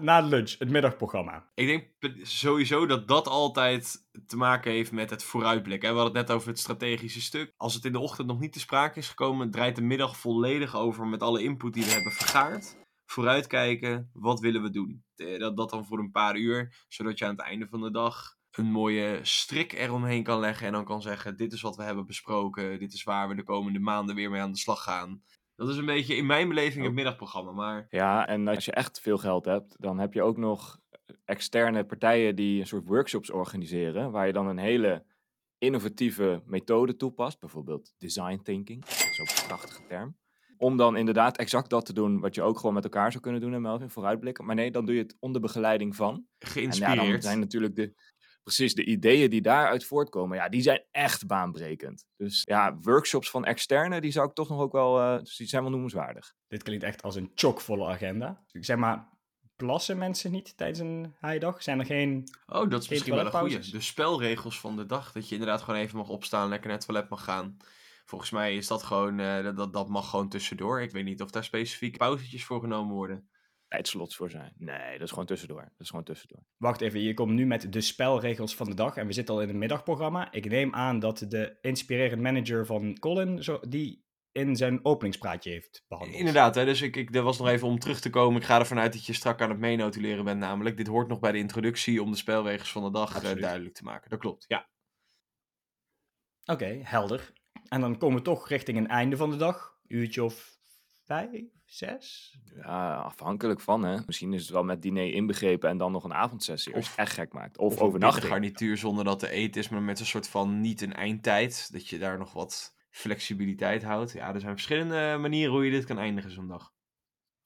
Na 0.00 0.22
de 0.22 0.28
lunch, 0.28 0.58
het 0.58 0.70
middagprogramma. 0.70 1.50
Ik 1.54 1.66
denk 1.66 1.86
sowieso 2.26 2.86
dat 2.86 3.08
dat 3.08 3.26
altijd 3.28 4.08
te 4.26 4.36
maken 4.36 4.72
heeft 4.72 4.92
met 4.92 5.10
het 5.10 5.22
vooruitblikken. 5.22 5.88
hè. 5.88 5.94
We 5.94 6.00
hadden 6.00 6.18
het 6.18 6.28
net 6.28 6.36
over 6.36 6.48
het 6.48 6.58
strategische 6.58 7.20
stuk. 7.20 7.54
Als 7.56 7.74
het 7.74 7.84
in 7.84 7.92
de 7.92 7.98
ochtend 7.98 8.26
nog 8.28 8.38
niet 8.40 8.52
te 8.52 8.60
sprake 8.60 8.98
is 8.98 9.08
gekomen, 9.08 9.50
draait 9.50 9.76
de 9.76 9.82
middag 9.82 10.16
volledig 10.16 10.76
over 10.76 11.06
met 11.06 11.22
alle 11.22 11.42
input 11.42 11.72
die 11.74 11.84
we 11.84 11.90
hebben 11.90 12.12
vergaard. 12.12 12.76
Vooruitkijken, 13.04 14.10
wat 14.12 14.40
willen 14.40 14.62
we 14.62 14.70
doen? 14.70 15.04
Eh, 15.16 15.38
Dat, 15.38 15.56
dat 15.56 15.70
dan 15.70 15.86
voor 15.86 15.98
een 15.98 16.10
paar 16.10 16.36
uur, 16.36 16.84
zodat 16.88 17.18
je 17.18 17.24
aan 17.24 17.30
het 17.36 17.40
einde 17.40 17.66
van 17.68 17.80
de 17.80 17.90
dag 17.90 18.36
een 18.50 18.70
mooie 18.70 19.18
strik 19.22 19.72
eromheen 19.72 20.22
kan 20.22 20.40
leggen. 20.40 20.66
En 20.66 20.72
dan 20.72 20.84
kan 20.84 21.02
zeggen, 21.02 21.36
dit 21.36 21.52
is 21.52 21.60
wat 21.60 21.76
we 21.76 21.82
hebben 21.82 22.06
besproken. 22.06 22.78
Dit 22.78 22.92
is 22.92 23.02
waar 23.02 23.28
we 23.28 23.34
de 23.34 23.42
komende 23.42 23.78
maanden 23.78 24.14
weer 24.14 24.30
mee 24.30 24.40
aan 24.40 24.52
de 24.52 24.58
slag 24.58 24.82
gaan. 24.82 25.22
Dat 25.58 25.68
is 25.68 25.76
een 25.76 25.86
beetje 25.86 26.16
in 26.16 26.26
mijn 26.26 26.48
beleving 26.48 26.78
het 26.80 26.88
Oh. 26.88 26.94
middagprogramma. 26.94 27.52
Maar 27.52 27.86
Ja, 27.90 28.26
en 28.26 28.48
als 28.48 28.64
je 28.64 28.72
echt 28.72 29.00
veel 29.00 29.18
geld 29.18 29.44
hebt, 29.44 29.76
dan 29.78 29.98
heb 29.98 30.12
je 30.12 30.22
ook 30.22 30.36
nog 30.36 30.78
externe 31.24 31.84
partijen 31.84 32.36
die 32.36 32.60
een 32.60 32.66
soort 32.66 32.86
workshops 32.86 33.30
organiseren, 33.30 34.10
waar 34.10 34.26
je 34.26 34.32
dan 34.32 34.46
een 34.46 34.58
hele 34.58 35.04
innovatieve 35.58 36.42
methode 36.46 36.96
toepast, 36.96 37.40
bijvoorbeeld 37.40 37.94
design 37.98 38.40
thinking, 38.42 38.80
dat 38.84 38.90
is 38.90 39.20
ook 39.20 39.38
een 39.40 39.46
prachtige 39.46 39.86
term. 39.88 40.16
Om 40.56 40.76
dan 40.76 40.96
inderdaad 40.96 41.36
exact 41.38 41.70
dat 41.70 41.86
te 41.86 41.92
doen 41.92 42.20
wat 42.20 42.34
je 42.34 42.42
ook 42.42 42.56
gewoon 42.58 42.74
met 42.74 42.84
elkaar 42.84 43.10
zou 43.10 43.22
kunnen 43.22 43.40
doen 43.40 43.54
en 43.54 43.60
Melvin, 43.62 43.90
vooruitblikken. 43.90 44.44
Maar 44.44 44.54
nee, 44.54 44.70
dan 44.70 44.84
doe 44.86 44.94
je 44.94 45.02
het 45.02 45.16
onder 45.20 45.40
begeleiding 45.40 45.96
van. 45.96 46.14
En 46.14 46.24
ja, 46.38 46.48
geïnspireerd. 46.48 47.12
dan 47.12 47.22
zijn 47.22 47.38
natuurlijk 47.38 47.74
de, 47.76 47.94
precies 48.54 48.74
de 48.74 48.84
ideeën 48.84 49.30
die 49.30 49.40
daaruit 49.42 49.84
voortkomen, 49.84 50.36
ja, 50.36 50.48
die 50.48 50.62
zijn 50.62 50.82
echt 50.90 51.26
baanbrekend. 51.26 52.06
Dus 52.16 52.42
ja, 52.44 52.76
workshops 52.80 53.30
van 53.30 53.44
externe, 53.44 54.00
die 54.00 54.10
zou 54.10 54.28
ik 54.28 54.34
toch 54.34 54.48
nog 54.48 54.60
ook 54.60 54.72
wel, 54.72 55.00
eh, 55.00 55.18
dus 55.18 55.36
die 55.36 55.46
zijn 55.46 55.62
wel 55.62 55.70
noemenswaardig. 55.70 56.34
Dit 56.48 56.62
klinkt 56.62 56.84
echt 56.84 57.02
als 57.02 57.16
een 57.16 57.30
chockvolle 57.34 57.86
agenda. 57.86 58.44
Zeg 58.52 58.76
maar, 58.76 59.08
plassen 59.56 59.98
mensen 59.98 60.30
niet 60.30 60.56
tijdens 60.56 60.78
een 60.78 61.14
heidag? 61.18 61.62
Zijn 61.62 61.78
er 61.78 61.86
geen... 61.86 62.24
Oh, 62.46 62.70
dat 62.70 62.82
is 62.82 62.88
misschien 62.88 63.14
wel 63.14 63.24
een 63.26 63.30
goede. 63.32 63.70
De 63.70 63.80
spelregels 63.80 64.60
van 64.60 64.76
de 64.76 64.86
dag. 64.86 65.12
Dat 65.12 65.28
je 65.28 65.34
inderdaad 65.34 65.62
gewoon 65.62 65.80
even 65.80 65.98
mag 65.98 66.08
opstaan, 66.08 66.48
lekker 66.48 66.68
naar 66.68 66.76
het 66.76 66.86
toilet 66.86 67.08
mag 67.08 67.24
gaan. 67.24 67.56
Volgens 68.04 68.30
mij 68.30 68.56
is 68.56 68.66
dat 68.66 68.82
gewoon, 68.82 69.18
eh, 69.20 69.42
dat- 69.42 69.56
dat, 69.56 69.72
dat 69.72 69.88
mag 69.88 70.10
gewoon 70.10 70.28
tussendoor. 70.28 70.80
Ik 70.80 70.90
weet 70.90 71.04
niet 71.04 71.22
of 71.22 71.30
daar 71.30 71.44
specifieke 71.44 71.98
pauzetjes 71.98 72.44
voor 72.44 72.60
genomen 72.60 72.94
worden. 72.94 73.28
Tijdslots 73.68 74.16
voor 74.16 74.30
zijn. 74.30 74.52
Nee, 74.56 74.92
dat 74.92 75.00
is 75.00 75.10
gewoon 75.10 75.26
tussendoor. 75.26 75.60
Dat 75.60 75.70
is 75.78 75.88
gewoon 75.88 76.04
tussendoor. 76.04 76.44
Wacht 76.56 76.80
even, 76.80 77.00
je 77.00 77.14
komt 77.14 77.32
nu 77.32 77.46
met 77.46 77.72
de 77.72 77.80
spelregels 77.80 78.56
van 78.56 78.66
de 78.66 78.74
dag 78.74 78.96
en 78.96 79.06
we 79.06 79.12
zitten 79.12 79.34
al 79.34 79.40
in 79.40 79.48
het 79.48 79.56
middagprogramma. 79.56 80.32
Ik 80.32 80.48
neem 80.48 80.74
aan 80.74 80.98
dat 80.98 81.24
de 81.28 81.58
inspirerend 81.60 82.22
manager 82.22 82.66
van 82.66 82.98
Colin 82.98 83.42
zo, 83.42 83.60
die 83.68 84.06
in 84.32 84.56
zijn 84.56 84.84
openingspraatje 84.84 85.50
heeft 85.50 85.84
behandeld. 85.88 86.18
Inderdaad, 86.18 86.54
hè, 86.54 86.64
dus 86.64 86.82
ik, 86.82 86.96
ik, 86.96 87.12
dat 87.12 87.24
was 87.24 87.38
nog 87.38 87.48
even 87.48 87.68
om 87.68 87.78
terug 87.78 88.00
te 88.00 88.10
komen. 88.10 88.40
Ik 88.40 88.46
ga 88.46 88.58
ervan 88.58 88.78
uit 88.78 88.92
dat 88.92 89.06
je 89.06 89.12
strak 89.12 89.40
aan 89.40 89.50
het 89.50 89.58
meenotuleren 89.58 90.24
bent 90.24 90.40
namelijk. 90.40 90.76
Dit 90.76 90.86
hoort 90.86 91.08
nog 91.08 91.20
bij 91.20 91.32
de 91.32 91.38
introductie 91.38 92.02
om 92.02 92.10
de 92.10 92.16
spelregels 92.16 92.72
van 92.72 92.82
de 92.82 92.90
dag 92.90 93.22
eh, 93.22 93.40
duidelijk 93.40 93.74
te 93.74 93.84
maken. 93.84 94.10
Dat 94.10 94.18
klopt, 94.18 94.44
ja. 94.48 94.68
Oké, 96.44 96.78
helder. 96.82 97.32
En 97.68 97.80
dan 97.80 97.98
komen 97.98 98.16
we 98.18 98.24
toch 98.24 98.48
richting 98.48 98.78
een 98.78 98.88
einde 98.88 99.16
van 99.16 99.30
de 99.30 99.36
dag. 99.36 99.78
Uurtje 99.86 100.24
of 100.24 100.58
vijf, 101.04 101.30
zes? 101.68 102.36
Ja, 102.54 102.94
afhankelijk 102.96 103.60
van, 103.60 103.82
hè. 103.84 103.98
Misschien 104.06 104.32
is 104.32 104.42
het 104.42 104.50
wel 104.50 104.64
met 104.64 104.82
diner 104.82 105.12
inbegrepen 105.12 105.68
en 105.70 105.78
dan 105.78 105.92
nog 105.92 106.04
een 106.04 106.14
avondsessie. 106.14 106.74
Of- 106.74 106.96
echt 106.96 107.12
gek 107.12 107.32
maakt. 107.32 107.58
Of, 107.58 107.74
Of 107.74 107.80
overnachting. 107.80 108.24
een 108.24 108.30
garnituur 108.30 108.76
zonder 108.76 109.04
dat 109.04 109.18
te 109.18 109.30
eten 109.30 109.60
is, 109.60 109.68
maar 109.68 109.82
met 109.82 110.00
een 110.00 110.06
soort 110.06 110.28
van 110.28 110.60
niet 110.60 110.80
een 110.80 110.94
eindtijd. 110.94 111.72
Dat 111.72 111.88
je 111.88 111.98
daar 111.98 112.18
nog 112.18 112.32
wat 112.32 112.76
flexibiliteit 112.90 113.82
houdt. 113.82 114.12
Ja, 114.12 114.34
er 114.34 114.40
zijn 114.40 114.52
verschillende 114.52 115.16
manieren 115.20 115.52
hoe 115.54 115.64
je 115.64 115.70
dit 115.70 115.84
kan 115.84 115.98
eindigen 115.98 116.30
zo'n 116.30 116.48
dag. 116.48 116.72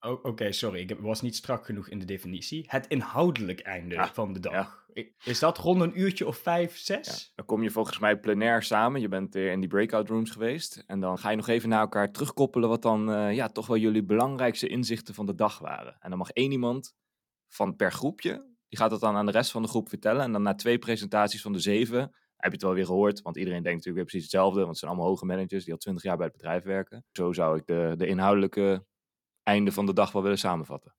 O- 0.05 0.21
Oké, 0.23 0.53
sorry, 0.53 0.81
ik 0.81 0.97
was 1.01 1.21
niet 1.21 1.37
strak 1.37 1.65
genoeg 1.65 1.89
in 1.89 1.99
de 1.99 2.05
definitie. 2.05 2.65
Het 2.67 2.87
inhoudelijk 2.87 3.61
einde 3.61 3.95
Ja, 3.95 4.13
van 4.13 4.33
de 4.33 4.41
dag. 4.41 4.87
Is 5.25 5.39
dat 5.39 5.59
rond 5.59 5.81
een 5.81 6.01
uurtje 6.01 6.27
of 6.27 6.37
vijf, 6.37 6.77
zes? 6.79 7.07
Ja, 7.07 7.33
dan 7.35 7.45
kom 7.47 7.63
je 7.63 7.71
volgens 7.71 7.99
mij 7.99 8.19
plenair 8.21 8.63
samen. 8.63 9.01
Je 9.01 9.09
bent 9.09 9.35
weer 9.35 9.51
in 9.53 9.61
die 9.61 9.69
breakout 9.69 10.09
rooms 10.09 10.31
geweest. 10.31 10.85
En 10.87 11.01
dan 11.01 11.19
ga 11.19 11.31
je 11.31 11.37
nog 11.37 11.49
even 11.49 11.69
naar 11.69 11.81
elkaar 11.81 12.13
terugkoppelen 12.13 12.69
wat 12.69 12.83
dan 12.83 13.13
eh, 13.13 13.35
ja, 13.35 13.49
toch 13.49 13.67
wel 13.67 13.77
jullie 13.77 14.05
belangrijkste 14.05 14.69
inzichten 14.69 15.15
van 15.15 15.27
de 15.27 15.35
dag 15.35 15.59
waren. 15.59 15.97
En 16.01 16.09
dan 16.09 16.19
mag 16.19 16.31
één 16.31 16.53
iemand 16.53 16.95
van 17.49 17.77
per 17.77 17.93
groepje, 17.93 18.33
die 18.69 18.79
gaat 18.79 18.91
dat 18.91 19.01
dan 19.01 19.17
aan 19.17 19.27
de 19.27 19.33
rest 19.33 19.51
van 19.51 19.63
de 19.63 19.69
groep 19.69 19.89
vertellen. 19.89 20.23
En 20.23 20.33
dan 20.33 20.43
na 20.43 20.55
twee 20.55 20.79
presentaties 20.79 21.43
van 21.43 21.53
de 21.53 21.59
zeven, 21.61 22.01
heb 22.37 22.51
je 22.51 22.51
het 22.51 22.63
wel 22.63 22.75
weer 22.75 22.87
gehoord. 22.87 23.23
Want 23.23 23.37
iedereen 23.37 23.63
denkt 23.63 23.77
natuurlijk 23.79 23.97
weer 23.97 24.05
precies 24.21 24.23
hetzelfde. 24.33 24.57
Want 24.59 24.69
het 24.71 24.79
zijn 24.79 24.91
allemaal 24.91 25.09
hoge 25.09 25.25
managers 25.25 25.65
die 25.65 25.73
al 25.73 25.79
twintig 25.79 26.03
jaar 26.03 26.17
bij 26.17 26.27
het 26.27 26.37
bedrijf 26.37 26.63
werken. 26.63 27.05
Zo 27.13 27.33
zou 27.33 27.59
ik 27.59 27.67
de, 27.67 27.95
de 27.97 28.07
inhoudelijke 28.07 28.85
einde 29.43 29.73
van 29.73 29.87
de 29.87 29.93
dag 29.93 30.13
wel 30.13 30.23
willen 30.23 30.39
samenvatten. 30.39 30.95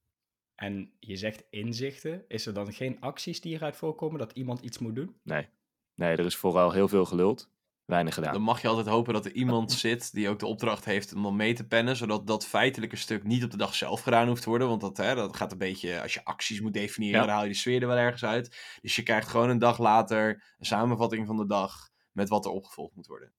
En 0.55 0.93
je 0.99 1.15
zegt 1.15 1.43
inzichten. 1.49 2.25
Is 2.27 2.45
er 2.45 2.53
dan 2.53 2.73
geen 2.73 2.99
acties 3.01 3.41
die 3.41 3.53
eruit 3.55 3.75
voorkomen 3.75 4.19
dat 4.19 4.31
iemand 4.31 4.59
iets 4.59 4.77
moet 4.77 4.95
doen? 4.95 5.15
Nee. 5.23 5.49
Nee, 5.95 6.11
er 6.17 6.25
is 6.25 6.35
vooral 6.35 6.71
heel 6.71 6.87
veel 6.87 7.05
geluld. 7.05 7.51
weinig 7.85 8.13
gedaan. 8.13 8.33
Dan 8.33 8.41
mag 8.41 8.61
je 8.61 8.67
altijd 8.67 8.87
hopen 8.87 9.13
dat 9.13 9.25
er 9.25 9.31
iemand 9.31 9.71
zit 9.85 10.13
die 10.13 10.29
ook 10.29 10.39
de 10.39 10.45
opdracht 10.45 10.85
heeft 10.85 11.13
om 11.13 11.23
dan 11.23 11.35
mee 11.35 11.53
te 11.53 11.67
pennen, 11.67 11.95
zodat 11.95 12.27
dat 12.27 12.45
feitelijke 12.45 12.95
stuk 12.95 13.23
niet 13.23 13.43
op 13.43 13.51
de 13.51 13.57
dag 13.57 13.75
zelf 13.75 14.01
gedaan 14.01 14.27
hoeft 14.27 14.41
te 14.41 14.49
worden. 14.49 14.67
Want 14.67 14.81
dat, 14.81 14.97
hè, 14.97 15.15
dat 15.15 15.35
gaat 15.37 15.51
een 15.51 15.57
beetje, 15.57 16.01
als 16.01 16.13
je 16.13 16.25
acties 16.25 16.61
moet 16.61 16.73
definiëren, 16.73 17.19
Ja. 17.19 17.25
dan 17.25 17.35
haal 17.35 17.43
je 17.43 17.49
de 17.49 17.55
sfeer 17.55 17.81
er 17.81 17.87
wel 17.87 17.97
ergens 17.97 18.23
uit. 18.25 18.77
Dus 18.81 18.95
je 18.95 19.03
krijgt 19.03 19.27
gewoon 19.27 19.49
een 19.49 19.59
dag 19.59 19.77
later 19.79 20.55
een 20.57 20.65
samenvatting 20.65 21.27
van 21.27 21.37
de 21.37 21.45
dag 21.45 21.89
met 22.11 22.29
wat 22.29 22.45
er 22.45 22.51
opgevolgd 22.51 22.95
moet 22.95 23.07
worden. 23.07 23.33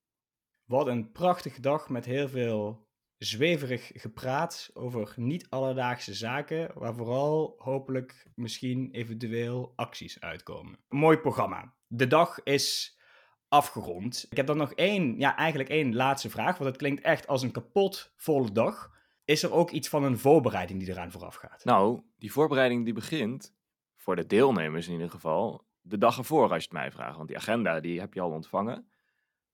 Wat 0.65 0.87
een 0.87 1.13
prachtige 1.13 1.61
dag 1.61 1.89
met 1.89 2.05
heel 2.05 2.29
veel 2.29 2.84
zweverig 3.25 3.91
gepraat 3.95 4.71
over 4.75 5.13
niet 5.17 5.47
alledaagse 5.51 6.15
zaken, 6.15 6.71
waar 6.75 6.95
vooral 6.95 7.55
hopelijk 7.59 8.27
misschien 8.35 8.89
eventueel 8.93 9.73
acties 9.77 10.21
uitkomen. 10.21 10.79
Een 10.89 10.99
mooi 10.99 11.17
programma. 11.17 11.75
De 11.87 12.07
dag 12.07 12.43
is 12.43 12.99
afgerond. 13.49 14.27
Ik 14.31 14.37
heb 14.37 14.47
dan 14.47 14.57
nog 14.57 14.73
één, 14.73 15.19
ja 15.19 15.37
eigenlijk 15.37 15.69
één 15.69 15.95
laatste 15.95 16.31
vraag, 16.31 16.59
want 16.59 16.71
het 16.71 16.79
klinkt 16.79 17.03
echt 17.03 17.27
als 17.27 17.43
een 17.43 17.53
kapot 17.53 18.13
volle 18.17 18.53
dag. 18.53 18.93
Is 19.25 19.43
er 19.43 19.53
ook 19.53 19.71
iets 19.71 19.89
van 19.89 20.05
een 20.05 20.19
voorbereiding 20.19 20.79
die 20.81 20.89
eraan 20.89 21.11
vooraf 21.11 21.35
gaat? 21.35 21.65
Nou, 21.65 22.01
die 22.19 22.33
voorbereiding 22.33 22.85
die 22.85 22.95
begint, 22.95 23.55
voor 23.97 24.17
de 24.17 24.27
deelnemers 24.27 24.87
in 24.87 24.93
ieder 24.93 25.11
geval, 25.11 25.67
de 25.81 25.99
dag 25.99 26.19
ervoor 26.19 26.43
als 26.43 26.63
je 26.63 26.69
het 26.69 26.73
mij 26.73 26.91
vraagt. 26.91 27.17
Want 27.17 27.29
die 27.29 27.37
agenda 27.37 27.81
die 27.81 28.01
heb 28.01 28.15
je 28.15 28.21
al 28.21 28.31
ontvangen. 28.31 28.89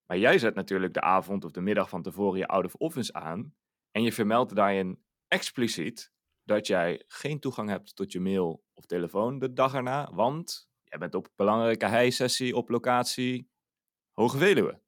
Maar 0.06 0.18
jij 0.18 0.38
zet 0.38 0.54
natuurlijk 0.54 0.94
de 0.94 1.00
avond 1.00 1.44
of 1.44 1.50
de 1.50 1.60
middag 1.60 1.88
van 1.88 2.02
tevoren 2.02 2.38
je 2.38 2.46
out 2.46 2.64
of 2.64 2.74
office 2.74 3.12
aan. 3.12 3.54
En 3.90 4.02
je 4.02 4.12
vermeldt 4.12 4.54
daarin 4.54 5.02
expliciet 5.28 6.12
dat 6.44 6.66
jij 6.66 7.04
geen 7.06 7.40
toegang 7.40 7.68
hebt 7.68 7.96
tot 7.96 8.12
je 8.12 8.20
mail 8.20 8.64
of 8.74 8.86
telefoon 8.86 9.38
de 9.38 9.52
dag 9.52 9.74
erna. 9.74 10.10
Want 10.14 10.68
jij 10.84 10.98
bent 10.98 11.14
op 11.14 11.24
een 11.24 11.32
belangrijke 11.36 11.86
hei-sessie 11.86 12.56
op 12.56 12.68
locatie 12.68 13.50
Hoge 14.12 14.38
Veluwe. 14.38 14.80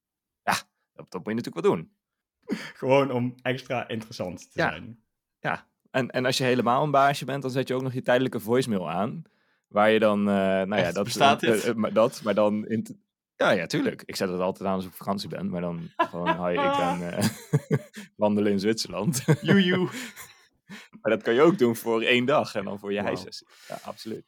Ja, 0.42 0.54
dat, 0.92 1.11
dat 1.11 1.25
moet 1.25 1.28
je 1.28 1.35
natuurlijk 1.35 1.66
wel 1.66 1.75
doen. 1.75 1.97
Gewoon 2.80 3.11
om 3.11 3.35
extra 3.42 3.88
interessant 3.88 4.52
te 4.52 4.61
Ja. 4.61 4.68
zijn. 4.71 5.00
En, 5.90 6.11
en 6.11 6.25
als 6.25 6.37
je 6.38 6.44
helemaal 6.44 6.82
een 6.82 6.90
baasje 6.90 7.25
bent, 7.25 7.42
dan 7.42 7.50
zet 7.50 7.68
je 7.68 7.75
ook 7.75 7.82
nog 7.82 7.92
je 7.92 8.02
tijdelijke 8.02 8.40
voicemail 8.40 8.90
aan. 8.90 9.23
Waar 9.68 9.90
je 9.90 9.99
dan, 9.99 10.18
eh, 10.18 10.35
nou 10.35 10.76
ja, 10.76 10.92
dat, 10.92 11.04
Bestaat 11.04 11.42
eh, 11.42 11.68
eh, 11.68 11.75
maar 11.75 11.92
dat, 11.92 12.21
maar 12.23 12.35
dan 12.35 12.66
in. 12.66 13.02
Ja, 13.37 13.50
ja, 13.50 13.66
tuurlijk. 13.66 14.02
Ik 14.04 14.16
zet 14.16 14.28
het 14.28 14.40
altijd 14.40 14.68
aan 14.68 14.75
als 14.75 14.85
ik 14.85 14.90
op 14.90 14.97
vakantie 14.97 15.28
ben, 15.28 15.50
maar 15.50 15.61
dan 15.61 15.90
gewoon, 15.97 16.28
hi, 16.47 16.52
ik 16.52 16.76
ben 16.76 17.12
eh, 17.16 17.28
wandelen 18.23 18.52
in 18.52 18.61
Zwitserland. 18.61 19.25
Joejoe. 19.49 19.88
maar 21.00 21.11
dat 21.11 21.23
kan 21.23 21.35
je 21.35 21.43
ook 21.43 21.59
doen 21.59 21.76
voor 21.76 22.02
één 22.02 22.25
dag 22.25 22.55
en 22.55 22.64
dan 22.64 22.79
voor 22.79 22.93
je 22.93 23.02
Wauw. 23.02 23.14
hijsessie. 23.14 23.47
Ja, 23.69 23.79
absoluut. 23.83 24.25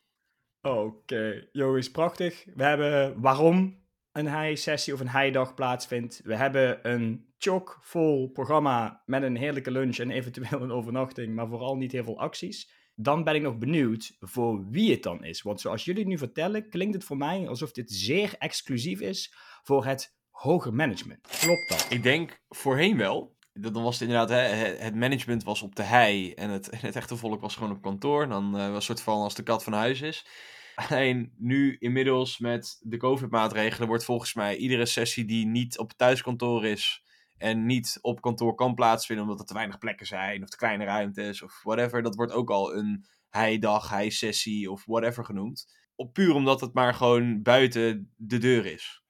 Oké, 0.61 1.49
jongens, 1.53 1.91
prachtig. 1.91 2.45
We 2.55 2.63
hebben 2.65 3.21
waarom 3.21 3.83
een 4.13 4.41
high-sessie 4.41 4.93
of 4.93 5.01
een 5.01 5.21
high-dag 5.21 5.55
plaatsvindt. 5.55 6.21
We 6.25 6.37
hebben 6.37 6.91
een 6.91 7.33
chock-vol 7.39 8.31
programma 8.31 9.03
met 9.07 9.23
een 9.23 9.37
heerlijke 9.37 9.71
lunch 9.71 9.97
en 9.97 10.11
eventueel 10.11 10.63
een 10.63 10.73
overnachting, 10.73 11.35
maar 11.35 11.49
vooral 11.49 11.77
niet 11.77 11.93
heel 11.93 12.05
veel 12.05 12.21
acties. 12.21 12.73
Dan 12.95 13.25
ben 13.25 13.35
ik 13.35 13.43
nog 13.43 13.59
benieuwd 13.59 14.17
voor 14.21 14.71
wie 14.71 14.91
het 14.91 15.03
dan 15.03 15.25
is. 15.25 15.43
Want 15.43 15.61
zoals 15.61 15.85
jullie 15.85 16.01
het 16.01 16.11
nu 16.11 16.19
vertellen, 16.19 16.69
klinkt 16.69 16.95
het 16.95 17.05
voor 17.05 17.17
mij 17.17 17.49
alsof 17.49 17.73
dit 17.73 17.91
zeer 17.93 18.35
exclusief 18.39 19.01
is 19.01 19.35
voor 19.63 19.85
het 19.85 20.17
hoger 20.31 20.75
management. 20.75 21.21
Klopt 21.41 21.69
dat? 21.69 21.87
Ik 21.91 22.03
denk 22.03 22.43
voorheen 22.49 22.97
wel. 22.97 23.34
Dan 23.61 23.83
was 23.83 23.99
het 23.99 24.09
inderdaad, 24.09 24.29
hè, 24.29 24.37
het- 24.37 24.95
management 24.95 25.45
was 25.45 25.63
op 25.63 25.75
de 25.75 25.83
hei 25.83 26.33
en 26.33 26.51
het, 26.51 26.71
het 26.81 26.97
echte 26.97 27.17
volk 27.17 27.41
was 27.41 27.55
gewoon 27.57 27.73
op 27.73 27.83
kantoor. 27.83 28.29
Dan 28.29 28.59
eh, 28.59 28.67
was 28.67 28.75
het 28.75 28.83
soort 28.85 29.01
van 29.01 29.23
als 29.23 29.35
de 29.35 29.43
kat 29.43 29.65
van 29.65 29.73
huis 29.73 30.01
is. 30.01 30.27
Alleen 30.75 31.33
nu 31.37 31.77
inmiddels 31.79 32.39
met 32.39 32.81
de 32.81 32.97
COVID-maatregelen 32.97 33.89
wordt 33.89 34.05
volgens 34.05 34.35
mij 34.35 34.57
iedere 34.57 34.87
sessie 34.87 35.25
die 35.25 35.47
niet 35.47 35.79
op 35.79 35.89
het 35.89 35.99
thuiskantoor 35.99 36.67
is 36.67 37.03
en 37.37 37.67
niet 37.67 37.99
op 38.01 38.21
kantoor 38.21 38.55
kan 38.55 38.75
plaatsvinden 38.75 39.25
omdat 39.25 39.41
er 39.41 39.47
te 39.47 39.55
weinig 39.55 39.79
plekken 39.79 40.07
zijn 40.07 40.43
of 40.43 40.49
te 40.49 40.57
kleine 40.57 40.85
ruimtes 40.85 41.43
of 41.43 41.61
whatever, 41.63 42.03
dat 42.03 42.15
wordt 42.15 42.33
ook 42.33 42.51
al 42.51 42.75
een 42.75 43.07
heidag, 43.29 43.91
heisessie 43.91 44.71
of 44.71 44.85
whatever 44.85 45.25
genoemd. 45.25 45.67
Op, 45.95 46.13
puur 46.13 46.35
omdat 46.35 46.61
het 46.61 46.75
maar 46.75 46.95
gewoon 46.95 47.43
buiten 47.43 48.13
de 48.17 48.39
deur 48.39 48.67
is. 48.67 49.04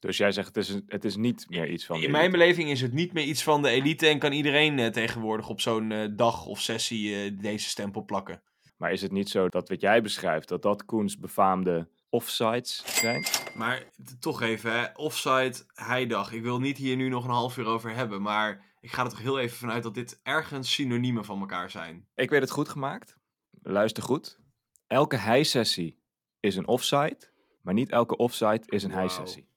Dus 0.00 0.16
jij 0.16 0.32
zegt, 0.32 0.46
het 0.46 0.56
is, 0.56 0.80
het 0.86 1.04
is 1.04 1.16
niet 1.16 1.46
meer 1.48 1.68
iets 1.68 1.86
van... 1.86 1.96
de 1.98 2.04
In 2.04 2.10
mijn 2.10 2.24
elite. 2.24 2.38
beleving 2.38 2.70
is 2.70 2.80
het 2.80 2.92
niet 2.92 3.12
meer 3.12 3.24
iets 3.24 3.42
van 3.42 3.62
de 3.62 3.68
elite 3.68 4.06
en 4.06 4.18
kan 4.18 4.32
iedereen 4.32 4.78
eh, 4.78 4.86
tegenwoordig 4.86 5.48
op 5.48 5.60
zo'n 5.60 5.92
eh, 5.92 6.08
dag 6.10 6.46
of 6.46 6.60
sessie 6.60 7.14
eh, 7.14 7.38
deze 7.40 7.68
stempel 7.68 8.04
plakken. 8.04 8.42
Maar 8.76 8.92
is 8.92 9.02
het 9.02 9.12
niet 9.12 9.28
zo 9.28 9.48
dat 9.48 9.68
wat 9.68 9.80
jij 9.80 10.02
beschrijft, 10.02 10.48
dat 10.48 10.62
dat 10.62 10.84
Koens 10.84 11.18
befaamde 11.18 11.88
offsites 12.08 12.82
zijn? 13.00 13.26
Maar 13.54 13.84
toch 14.20 14.42
even, 14.42 14.72
hè. 14.72 14.86
offside, 14.94 15.54
heidag. 15.74 16.32
Ik 16.32 16.42
wil 16.42 16.60
niet 16.60 16.76
hier 16.76 16.96
nu 16.96 17.08
nog 17.08 17.24
een 17.24 17.30
half 17.30 17.56
uur 17.56 17.66
over 17.66 17.94
hebben, 17.94 18.22
maar 18.22 18.64
ik 18.80 18.92
ga 18.92 19.04
er 19.04 19.10
toch 19.10 19.18
heel 19.22 19.38
even 19.38 19.56
vanuit 19.56 19.82
dat 19.82 19.94
dit 19.94 20.20
ergens 20.22 20.72
synoniemen 20.72 21.24
van 21.24 21.40
elkaar 21.40 21.70
zijn. 21.70 22.06
Ik 22.14 22.30
weet 22.30 22.40
het 22.40 22.50
goed 22.50 22.68
gemaakt. 22.68 23.16
Luister 23.62 24.02
goed. 24.02 24.38
Elke 24.86 25.18
high-sessie 25.18 25.98
is 26.40 26.56
een 26.56 26.66
offsite, 26.68 27.30
maar 27.62 27.74
niet 27.74 27.90
elke 27.90 28.16
offsite 28.16 28.62
is 28.66 28.82
een 28.82 29.00
high-sessie. 29.00 29.49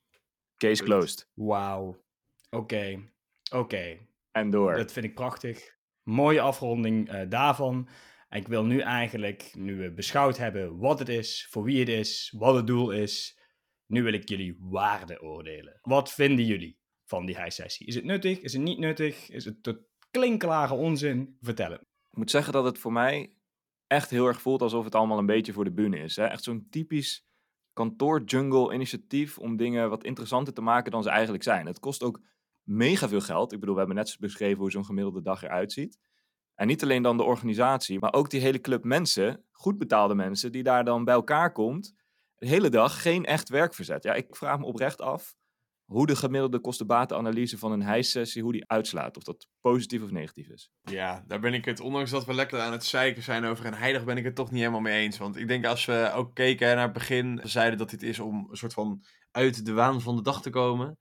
Case 0.63 0.83
closed. 0.83 1.29
Wauw. 1.33 2.03
Oké, 2.49 3.11
oké. 3.51 3.97
En 4.31 4.49
door. 4.49 4.75
Dat 4.75 4.91
vind 4.91 5.05
ik 5.05 5.13
prachtig. 5.13 5.77
Mooie 6.03 6.41
afronding 6.41 7.09
eh, 7.09 7.29
daarvan. 7.29 7.87
En 8.29 8.39
ik 8.39 8.47
wil 8.47 8.65
nu 8.65 8.79
eigenlijk, 8.79 9.51
nu 9.55 9.75
we 9.75 9.93
beschouwd 9.93 10.37
hebben 10.37 10.77
wat 10.77 10.99
het 10.99 11.09
is, 11.09 11.47
voor 11.49 11.63
wie 11.63 11.79
het 11.79 11.89
is, 11.89 12.33
wat 12.37 12.55
het 12.55 12.67
doel 12.67 12.91
is, 12.91 13.39
nu 13.85 14.03
wil 14.03 14.13
ik 14.13 14.29
jullie 14.29 14.57
waarde 14.59 15.21
oordelen. 15.21 15.79
Wat 15.81 16.13
vinden 16.13 16.45
jullie 16.45 16.79
van 17.05 17.25
die 17.25 17.41
high-sessie? 17.41 17.87
Is 17.87 17.95
het 17.95 18.03
nuttig? 18.03 18.39
Is 18.39 18.53
het 18.53 18.61
niet 18.61 18.79
nuttig? 18.79 19.29
Is 19.29 19.45
het 19.45 19.63
tot 19.63 19.77
klinklare 20.11 20.73
onzin? 20.73 21.37
Vertel 21.41 21.71
het. 21.71 21.81
Ik 21.81 22.17
moet 22.17 22.31
zeggen 22.31 22.53
dat 22.53 22.63
het 22.63 22.77
voor 22.77 22.91
mij 22.91 23.37
echt 23.87 24.09
heel 24.09 24.27
erg 24.27 24.41
voelt 24.41 24.61
alsof 24.61 24.85
het 24.85 24.95
allemaal 24.95 25.17
een 25.17 25.25
beetje 25.25 25.53
voor 25.53 25.63
de 25.63 25.73
bühne 25.73 25.97
is. 25.97 26.15
Hè? 26.15 26.25
Echt 26.25 26.43
zo'n 26.43 26.67
typisch 26.69 27.27
kantoor-jungle 27.73 28.73
initiatief 28.73 29.37
om 29.37 29.57
dingen 29.57 29.89
wat 29.89 30.03
interessanter 30.03 30.53
te 30.53 30.61
maken 30.61 30.91
dan 30.91 31.03
ze 31.03 31.09
eigenlijk 31.09 31.43
zijn. 31.43 31.65
Het 31.65 31.79
kost 31.79 32.03
ook 32.03 32.21
mega 32.63 33.07
veel 33.07 33.21
geld. 33.21 33.51
Ik 33.51 33.59
bedoel, 33.59 33.73
we 33.75 33.81
hebben 33.81 33.97
net 33.97 34.17
beschreven 34.19 34.59
hoe 34.59 34.71
zo'n 34.71 34.85
gemiddelde 34.85 35.21
dag 35.21 35.43
eruit 35.43 35.71
ziet. 35.71 35.99
En 36.55 36.67
niet 36.67 36.83
alleen 36.83 37.03
dan 37.03 37.17
de 37.17 37.23
organisatie, 37.23 37.99
maar 37.99 38.13
ook 38.13 38.29
die 38.29 38.41
hele 38.41 38.61
club 38.61 38.83
mensen, 38.83 39.45
goed 39.51 39.77
betaalde 39.77 40.15
mensen, 40.15 40.51
die 40.51 40.63
daar 40.63 40.83
dan 40.83 41.03
bij 41.03 41.13
elkaar 41.13 41.51
komt, 41.51 41.93
de 42.35 42.47
hele 42.47 42.69
dag 42.69 43.01
geen 43.01 43.25
echt 43.25 43.49
werk 43.49 43.73
verzet. 43.73 44.03
Ja, 44.03 44.13
ik 44.13 44.35
vraag 44.35 44.59
me 44.59 44.65
oprecht 44.65 45.01
af 45.01 45.35
hoe 45.85 46.07
de 46.07 46.15
gemiddelde 46.15 46.59
kostenbatenanalyse 46.59 47.57
van 47.57 47.71
een 47.71 47.81
hijssessie, 47.81 48.43
hoe 48.43 48.51
die 48.51 48.69
uitslaat. 48.69 49.17
Of 49.17 49.23
dat 49.23 49.47
positief 49.61 50.03
of 50.03 50.11
negatief 50.11 50.49
is. 50.49 50.71
Ja, 50.81 51.23
daar 51.27 51.39
ben 51.39 51.53
ik 51.53 51.65
het, 51.65 51.79
ondanks 51.79 52.11
dat 52.11 52.25
we 52.25 52.33
lekker 52.33 52.59
aan 52.59 52.71
het 52.71 52.85
zeiken 52.85 53.23
zijn 53.23 53.45
over 53.45 53.65
een 53.65 53.73
heilig, 53.73 54.05
ben 54.05 54.17
ik 54.17 54.23
het 54.23 54.35
toch 54.35 54.51
niet 54.51 54.59
helemaal 54.59 54.81
mee 54.81 55.01
eens. 55.01 55.17
Want 55.17 55.35
ik 55.35 55.47
denk 55.47 55.65
als 55.65 55.85
we 55.85 56.11
ook 56.13 56.35
keken 56.35 56.75
naar 56.75 56.83
het 56.83 56.93
begin, 56.93 57.39
zeiden 57.43 57.77
dat 57.77 57.89
dit 57.89 58.03
is 58.03 58.19
om 58.19 58.47
een 58.49 58.57
soort 58.57 58.73
van 58.73 59.03
uit 59.31 59.65
de 59.65 59.73
waan 59.73 60.01
van 60.01 60.15
de 60.15 60.21
dag 60.21 60.41
te 60.41 60.49
komen. 60.49 60.97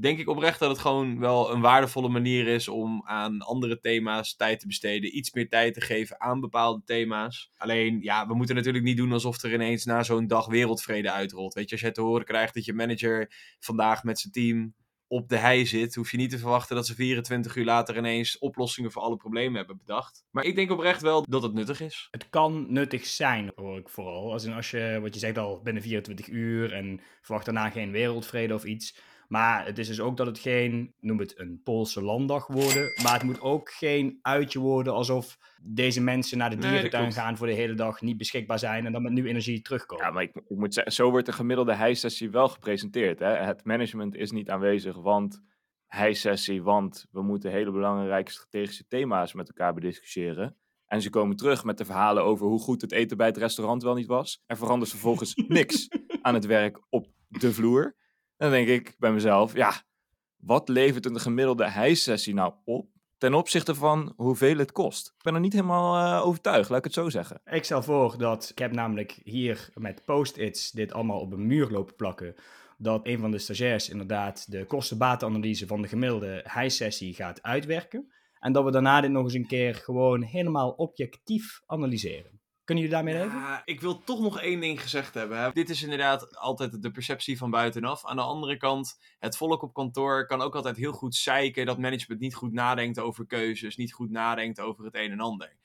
Denk 0.00 0.18
ik 0.18 0.28
oprecht 0.28 0.58
dat 0.58 0.70
het 0.70 0.78
gewoon 0.78 1.18
wel 1.18 1.52
een 1.52 1.60
waardevolle 1.60 2.08
manier 2.08 2.46
is 2.46 2.68
om 2.68 3.02
aan 3.04 3.40
andere 3.40 3.80
thema's 3.80 4.36
tijd 4.36 4.60
te 4.60 4.66
besteden. 4.66 5.16
Iets 5.16 5.32
meer 5.32 5.48
tijd 5.48 5.74
te 5.74 5.80
geven 5.80 6.20
aan 6.20 6.40
bepaalde 6.40 6.82
thema's. 6.84 7.50
Alleen, 7.56 7.98
ja, 8.02 8.26
we 8.26 8.34
moeten 8.34 8.54
natuurlijk 8.56 8.84
niet 8.84 8.96
doen 8.96 9.12
alsof 9.12 9.42
er 9.42 9.52
ineens 9.52 9.84
na 9.84 10.02
zo'n 10.02 10.26
dag 10.26 10.46
wereldvrede 10.46 11.12
uitrolt. 11.12 11.54
Weet 11.54 11.68
je, 11.68 11.74
als 11.74 11.84
je 11.84 11.90
te 11.90 12.00
horen 12.00 12.24
krijgt 12.24 12.54
dat 12.54 12.64
je 12.64 12.72
manager 12.72 13.32
vandaag 13.58 14.02
met 14.02 14.18
zijn 14.18 14.32
team 14.32 14.74
op 15.08 15.28
de 15.28 15.36
hei 15.36 15.66
zit, 15.66 15.94
hoef 15.94 16.10
je 16.10 16.16
niet 16.16 16.30
te 16.30 16.38
verwachten 16.38 16.76
dat 16.76 16.86
ze 16.86 16.94
24 16.94 17.56
uur 17.56 17.64
later 17.64 17.96
ineens 17.96 18.38
oplossingen 18.38 18.92
voor 18.92 19.02
alle 19.02 19.16
problemen 19.16 19.56
hebben 19.56 19.78
bedacht. 19.78 20.24
Maar 20.30 20.44
ik 20.44 20.54
denk 20.54 20.70
oprecht 20.70 21.02
wel 21.02 21.24
dat 21.28 21.42
het 21.42 21.52
nuttig 21.52 21.80
is. 21.80 22.08
Het 22.10 22.28
kan 22.30 22.72
nuttig 22.72 23.06
zijn, 23.06 23.52
hoor 23.54 23.78
ik 23.78 23.88
vooral. 23.88 24.32
Als, 24.32 24.46
als 24.46 24.70
je, 24.70 24.98
wat 25.02 25.14
je 25.14 25.20
zegt 25.20 25.38
al, 25.38 25.60
binnen 25.62 25.82
24 25.82 26.28
uur 26.28 26.72
en 26.72 27.00
verwacht 27.20 27.44
daarna 27.44 27.70
geen 27.70 27.90
wereldvrede 27.90 28.54
of 28.54 28.64
iets. 28.64 28.98
Maar 29.28 29.66
het 29.66 29.78
is 29.78 29.86
dus 29.86 30.00
ook 30.00 30.16
dat 30.16 30.26
het 30.26 30.38
geen, 30.38 30.94
noem 31.00 31.18
het 31.18 31.38
een 31.38 31.60
Poolse 31.64 32.02
landdag 32.02 32.46
worden. 32.46 32.92
Maar 33.02 33.12
het 33.12 33.22
moet 33.22 33.40
ook 33.40 33.70
geen 33.70 34.18
uitje 34.22 34.58
worden 34.58 34.92
alsof 34.92 35.38
deze 35.62 36.00
mensen 36.00 36.38
naar 36.38 36.50
de 36.50 36.56
dierentuin 36.56 37.12
gaan 37.12 37.36
voor 37.36 37.46
de 37.46 37.52
hele 37.52 37.74
dag, 37.74 38.00
niet 38.00 38.16
beschikbaar 38.16 38.58
zijn 38.58 38.86
en 38.86 38.92
dan 38.92 39.02
met 39.02 39.12
nu 39.12 39.28
energie 39.28 39.60
terugkomen. 39.60 40.04
Ja, 40.04 40.10
maar 40.10 40.22
ik, 40.22 40.34
ik 40.34 40.56
moet 40.56 40.74
zeggen, 40.74 40.92
zo 40.92 41.10
wordt 41.10 41.26
de 41.26 41.32
gemiddelde 41.32 41.74
hijsessie 41.74 42.30
wel 42.30 42.48
gepresenteerd. 42.48 43.18
Hè? 43.18 43.36
Het 43.36 43.64
management 43.64 44.14
is 44.14 44.30
niet 44.30 44.50
aanwezig, 44.50 44.96
want 44.96 45.42
hijsessie, 45.86 46.62
want 46.62 47.06
we 47.10 47.22
moeten 47.22 47.50
hele 47.50 47.70
belangrijke 47.70 48.30
strategische 48.30 48.84
thema's 48.88 49.32
met 49.32 49.48
elkaar 49.48 49.74
bediscussiëren. 49.74 50.56
En 50.86 51.02
ze 51.02 51.10
komen 51.10 51.36
terug 51.36 51.64
met 51.64 51.78
de 51.78 51.84
verhalen 51.84 52.24
over 52.24 52.46
hoe 52.46 52.60
goed 52.60 52.80
het 52.80 52.92
eten 52.92 53.16
bij 53.16 53.26
het 53.26 53.36
restaurant 53.36 53.82
wel 53.82 53.94
niet 53.94 54.06
was. 54.06 54.42
Er 54.46 54.56
verandert 54.56 54.90
vervolgens 54.90 55.34
niks 55.48 55.88
aan 56.22 56.34
het 56.34 56.46
werk 56.46 56.80
op 56.88 57.06
de 57.28 57.52
vloer. 57.52 57.96
Dan 58.38 58.50
denk 58.50 58.68
ik 58.68 58.94
bij 58.98 59.12
mezelf, 59.12 59.54
ja, 59.54 59.72
wat 60.36 60.68
levert 60.68 61.06
een 61.06 61.20
gemiddelde 61.20 61.70
hijsessie 61.70 62.34
nou 62.34 62.54
op 62.64 62.88
ten 63.16 63.34
opzichte 63.34 63.74
van 63.74 64.12
hoeveel 64.16 64.58
het 64.58 64.72
kost? 64.72 65.06
Ik 65.16 65.22
ben 65.22 65.34
er 65.34 65.40
niet 65.40 65.52
helemaal 65.52 66.18
eh, 66.20 66.26
overtuigd, 66.26 66.68
laat 66.68 66.78
ik 66.78 66.84
het 66.84 66.92
zo 66.92 67.08
zeggen. 67.08 67.40
Ik 67.44 67.64
stel 67.64 67.82
voor 67.82 68.18
dat, 68.18 68.48
ik 68.50 68.58
heb 68.58 68.72
namelijk 68.72 69.20
hier 69.22 69.70
met 69.74 70.04
post-its 70.04 70.70
dit 70.70 70.92
allemaal 70.92 71.20
op 71.20 71.32
een 71.32 71.46
muur 71.46 71.70
lopen 71.70 71.94
plakken. 71.94 72.34
dat 72.76 73.06
een 73.06 73.18
van 73.18 73.30
de 73.30 73.38
stagiairs 73.38 73.88
inderdaad 73.88 74.50
de 74.50 74.64
kostenbatenanalyse 74.64 75.66
van 75.66 75.82
de 75.82 75.88
gemiddelde 75.88 76.44
high-sessie 76.54 77.14
gaat 77.14 77.42
uitwerken. 77.42 78.12
En 78.38 78.52
dat 78.52 78.64
we 78.64 78.70
daarna 78.70 79.00
dit 79.00 79.10
nog 79.10 79.24
eens 79.24 79.34
een 79.34 79.46
keer 79.46 79.74
gewoon 79.74 80.22
helemaal 80.22 80.70
objectief 80.70 81.62
analyseren. 81.66 82.37
Kunnen 82.68 82.84
jullie 82.84 83.02
daarmee 83.02 83.22
leven? 83.22 83.38
Ja, 83.38 83.62
ik 83.64 83.80
wil 83.80 84.04
toch 84.04 84.20
nog 84.20 84.40
één 84.40 84.60
ding 84.60 84.82
gezegd 84.82 85.14
hebben. 85.14 85.38
Hè. 85.38 85.50
Dit 85.52 85.70
is 85.70 85.82
inderdaad 85.82 86.36
altijd 86.36 86.82
de 86.82 86.90
perceptie 86.90 87.38
van 87.38 87.50
buitenaf. 87.50 88.04
Aan 88.04 88.16
de 88.16 88.22
andere 88.22 88.56
kant, 88.56 88.98
het 89.18 89.36
volk 89.36 89.62
op 89.62 89.74
kantoor 89.74 90.26
kan 90.26 90.40
ook 90.40 90.54
altijd 90.54 90.76
heel 90.76 90.92
goed 90.92 91.14
zeiken 91.14 91.66
dat 91.66 91.78
management 91.78 92.20
niet 92.20 92.34
goed 92.34 92.52
nadenkt 92.52 92.98
over 92.98 93.26
keuzes, 93.26 93.76
niet 93.76 93.92
goed 93.92 94.10
nadenkt 94.10 94.60
over 94.60 94.84
het 94.84 94.94
een 94.94 95.10
en 95.10 95.20
ander. 95.20 95.56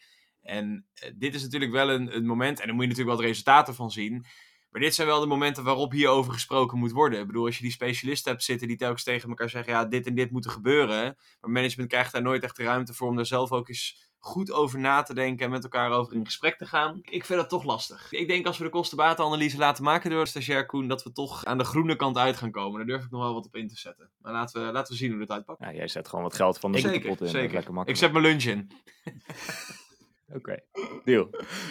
En 0.41 0.85
eh, 0.93 1.11
dit 1.15 1.35
is 1.35 1.41
natuurlijk 1.41 1.71
wel 1.71 1.89
een, 1.89 2.15
een 2.15 2.25
moment, 2.25 2.59
en 2.59 2.65
daar 2.65 2.75
moet 2.75 2.83
je 2.83 2.89
natuurlijk 2.89 3.15
wel 3.15 3.25
de 3.25 3.31
resultaten 3.31 3.75
van 3.75 3.91
zien. 3.91 4.25
Maar 4.69 4.81
dit 4.81 4.95
zijn 4.95 5.07
wel 5.07 5.19
de 5.19 5.27
momenten 5.27 5.63
waarop 5.63 5.91
hierover 5.91 6.33
gesproken 6.33 6.77
moet 6.77 6.91
worden. 6.91 7.19
Ik 7.19 7.27
bedoel, 7.27 7.45
als 7.45 7.55
je 7.55 7.63
die 7.63 7.71
specialisten 7.71 8.31
hebt 8.31 8.43
zitten 8.43 8.67
die 8.67 8.77
telkens 8.77 9.03
tegen 9.03 9.29
elkaar 9.29 9.49
zeggen: 9.49 9.73
ja, 9.73 9.85
dit 9.85 10.07
en 10.07 10.15
dit 10.15 10.31
moet 10.31 10.45
er 10.45 10.51
gebeuren. 10.51 11.17
Maar 11.41 11.51
management 11.51 11.89
krijgt 11.89 12.11
daar 12.11 12.21
nooit 12.21 12.43
echt 12.43 12.55
de 12.55 12.63
ruimte 12.63 12.93
voor 12.93 13.07
om 13.07 13.15
daar 13.15 13.25
zelf 13.25 13.51
ook 13.51 13.69
eens 13.69 14.11
goed 14.25 14.51
over 14.51 14.79
na 14.79 15.01
te 15.01 15.13
denken 15.13 15.45
en 15.45 15.51
met 15.51 15.63
elkaar 15.63 15.91
over 15.91 16.13
in 16.13 16.25
gesprek 16.25 16.57
te 16.57 16.65
gaan. 16.65 16.99
Ik 17.01 17.25
vind 17.25 17.39
dat 17.39 17.49
toch 17.49 17.63
lastig. 17.63 18.11
Ik 18.11 18.27
denk 18.27 18.45
als 18.45 18.57
we 18.57 18.63
de 18.63 18.69
kostenbatenanalyse 18.69 19.57
laten 19.57 19.83
maken 19.83 20.09
door 20.09 20.27
stagiair 20.27 20.65
Koen, 20.65 20.87
dat 20.87 21.03
we 21.03 21.11
toch 21.11 21.45
aan 21.45 21.57
de 21.57 21.63
groene 21.63 21.95
kant 21.95 22.17
uit 22.17 22.37
gaan 22.37 22.51
komen. 22.51 22.77
Daar 22.77 22.87
durf 22.87 23.03
ik 23.05 23.11
nog 23.11 23.21
wel 23.21 23.33
wat 23.33 23.45
op 23.45 23.55
in 23.55 23.67
te 23.67 23.77
zetten. 23.77 24.09
Maar 24.17 24.33
laten 24.33 24.65
we, 24.65 24.71
laten 24.71 24.93
we 24.93 24.99
zien 24.99 25.09
hoe 25.09 25.19
dit 25.19 25.31
uitpakt. 25.31 25.59
Ja, 25.59 25.73
jij 25.73 25.87
zet 25.87 26.07
gewoon 26.07 26.23
wat 26.23 26.35
geld 26.35 26.59
van 26.59 26.71
de 26.71 27.01
pot 27.05 27.21
in. 27.21 27.27
zeker. 27.27 27.53
Lekker 27.53 27.73
makkelijk. 27.73 27.89
Ik 27.89 27.95
zet 27.95 28.11
mijn 28.11 28.23
lunch 28.23 28.43
in. 28.43 28.71
Oké, 30.35 30.59
deal. 31.05 31.29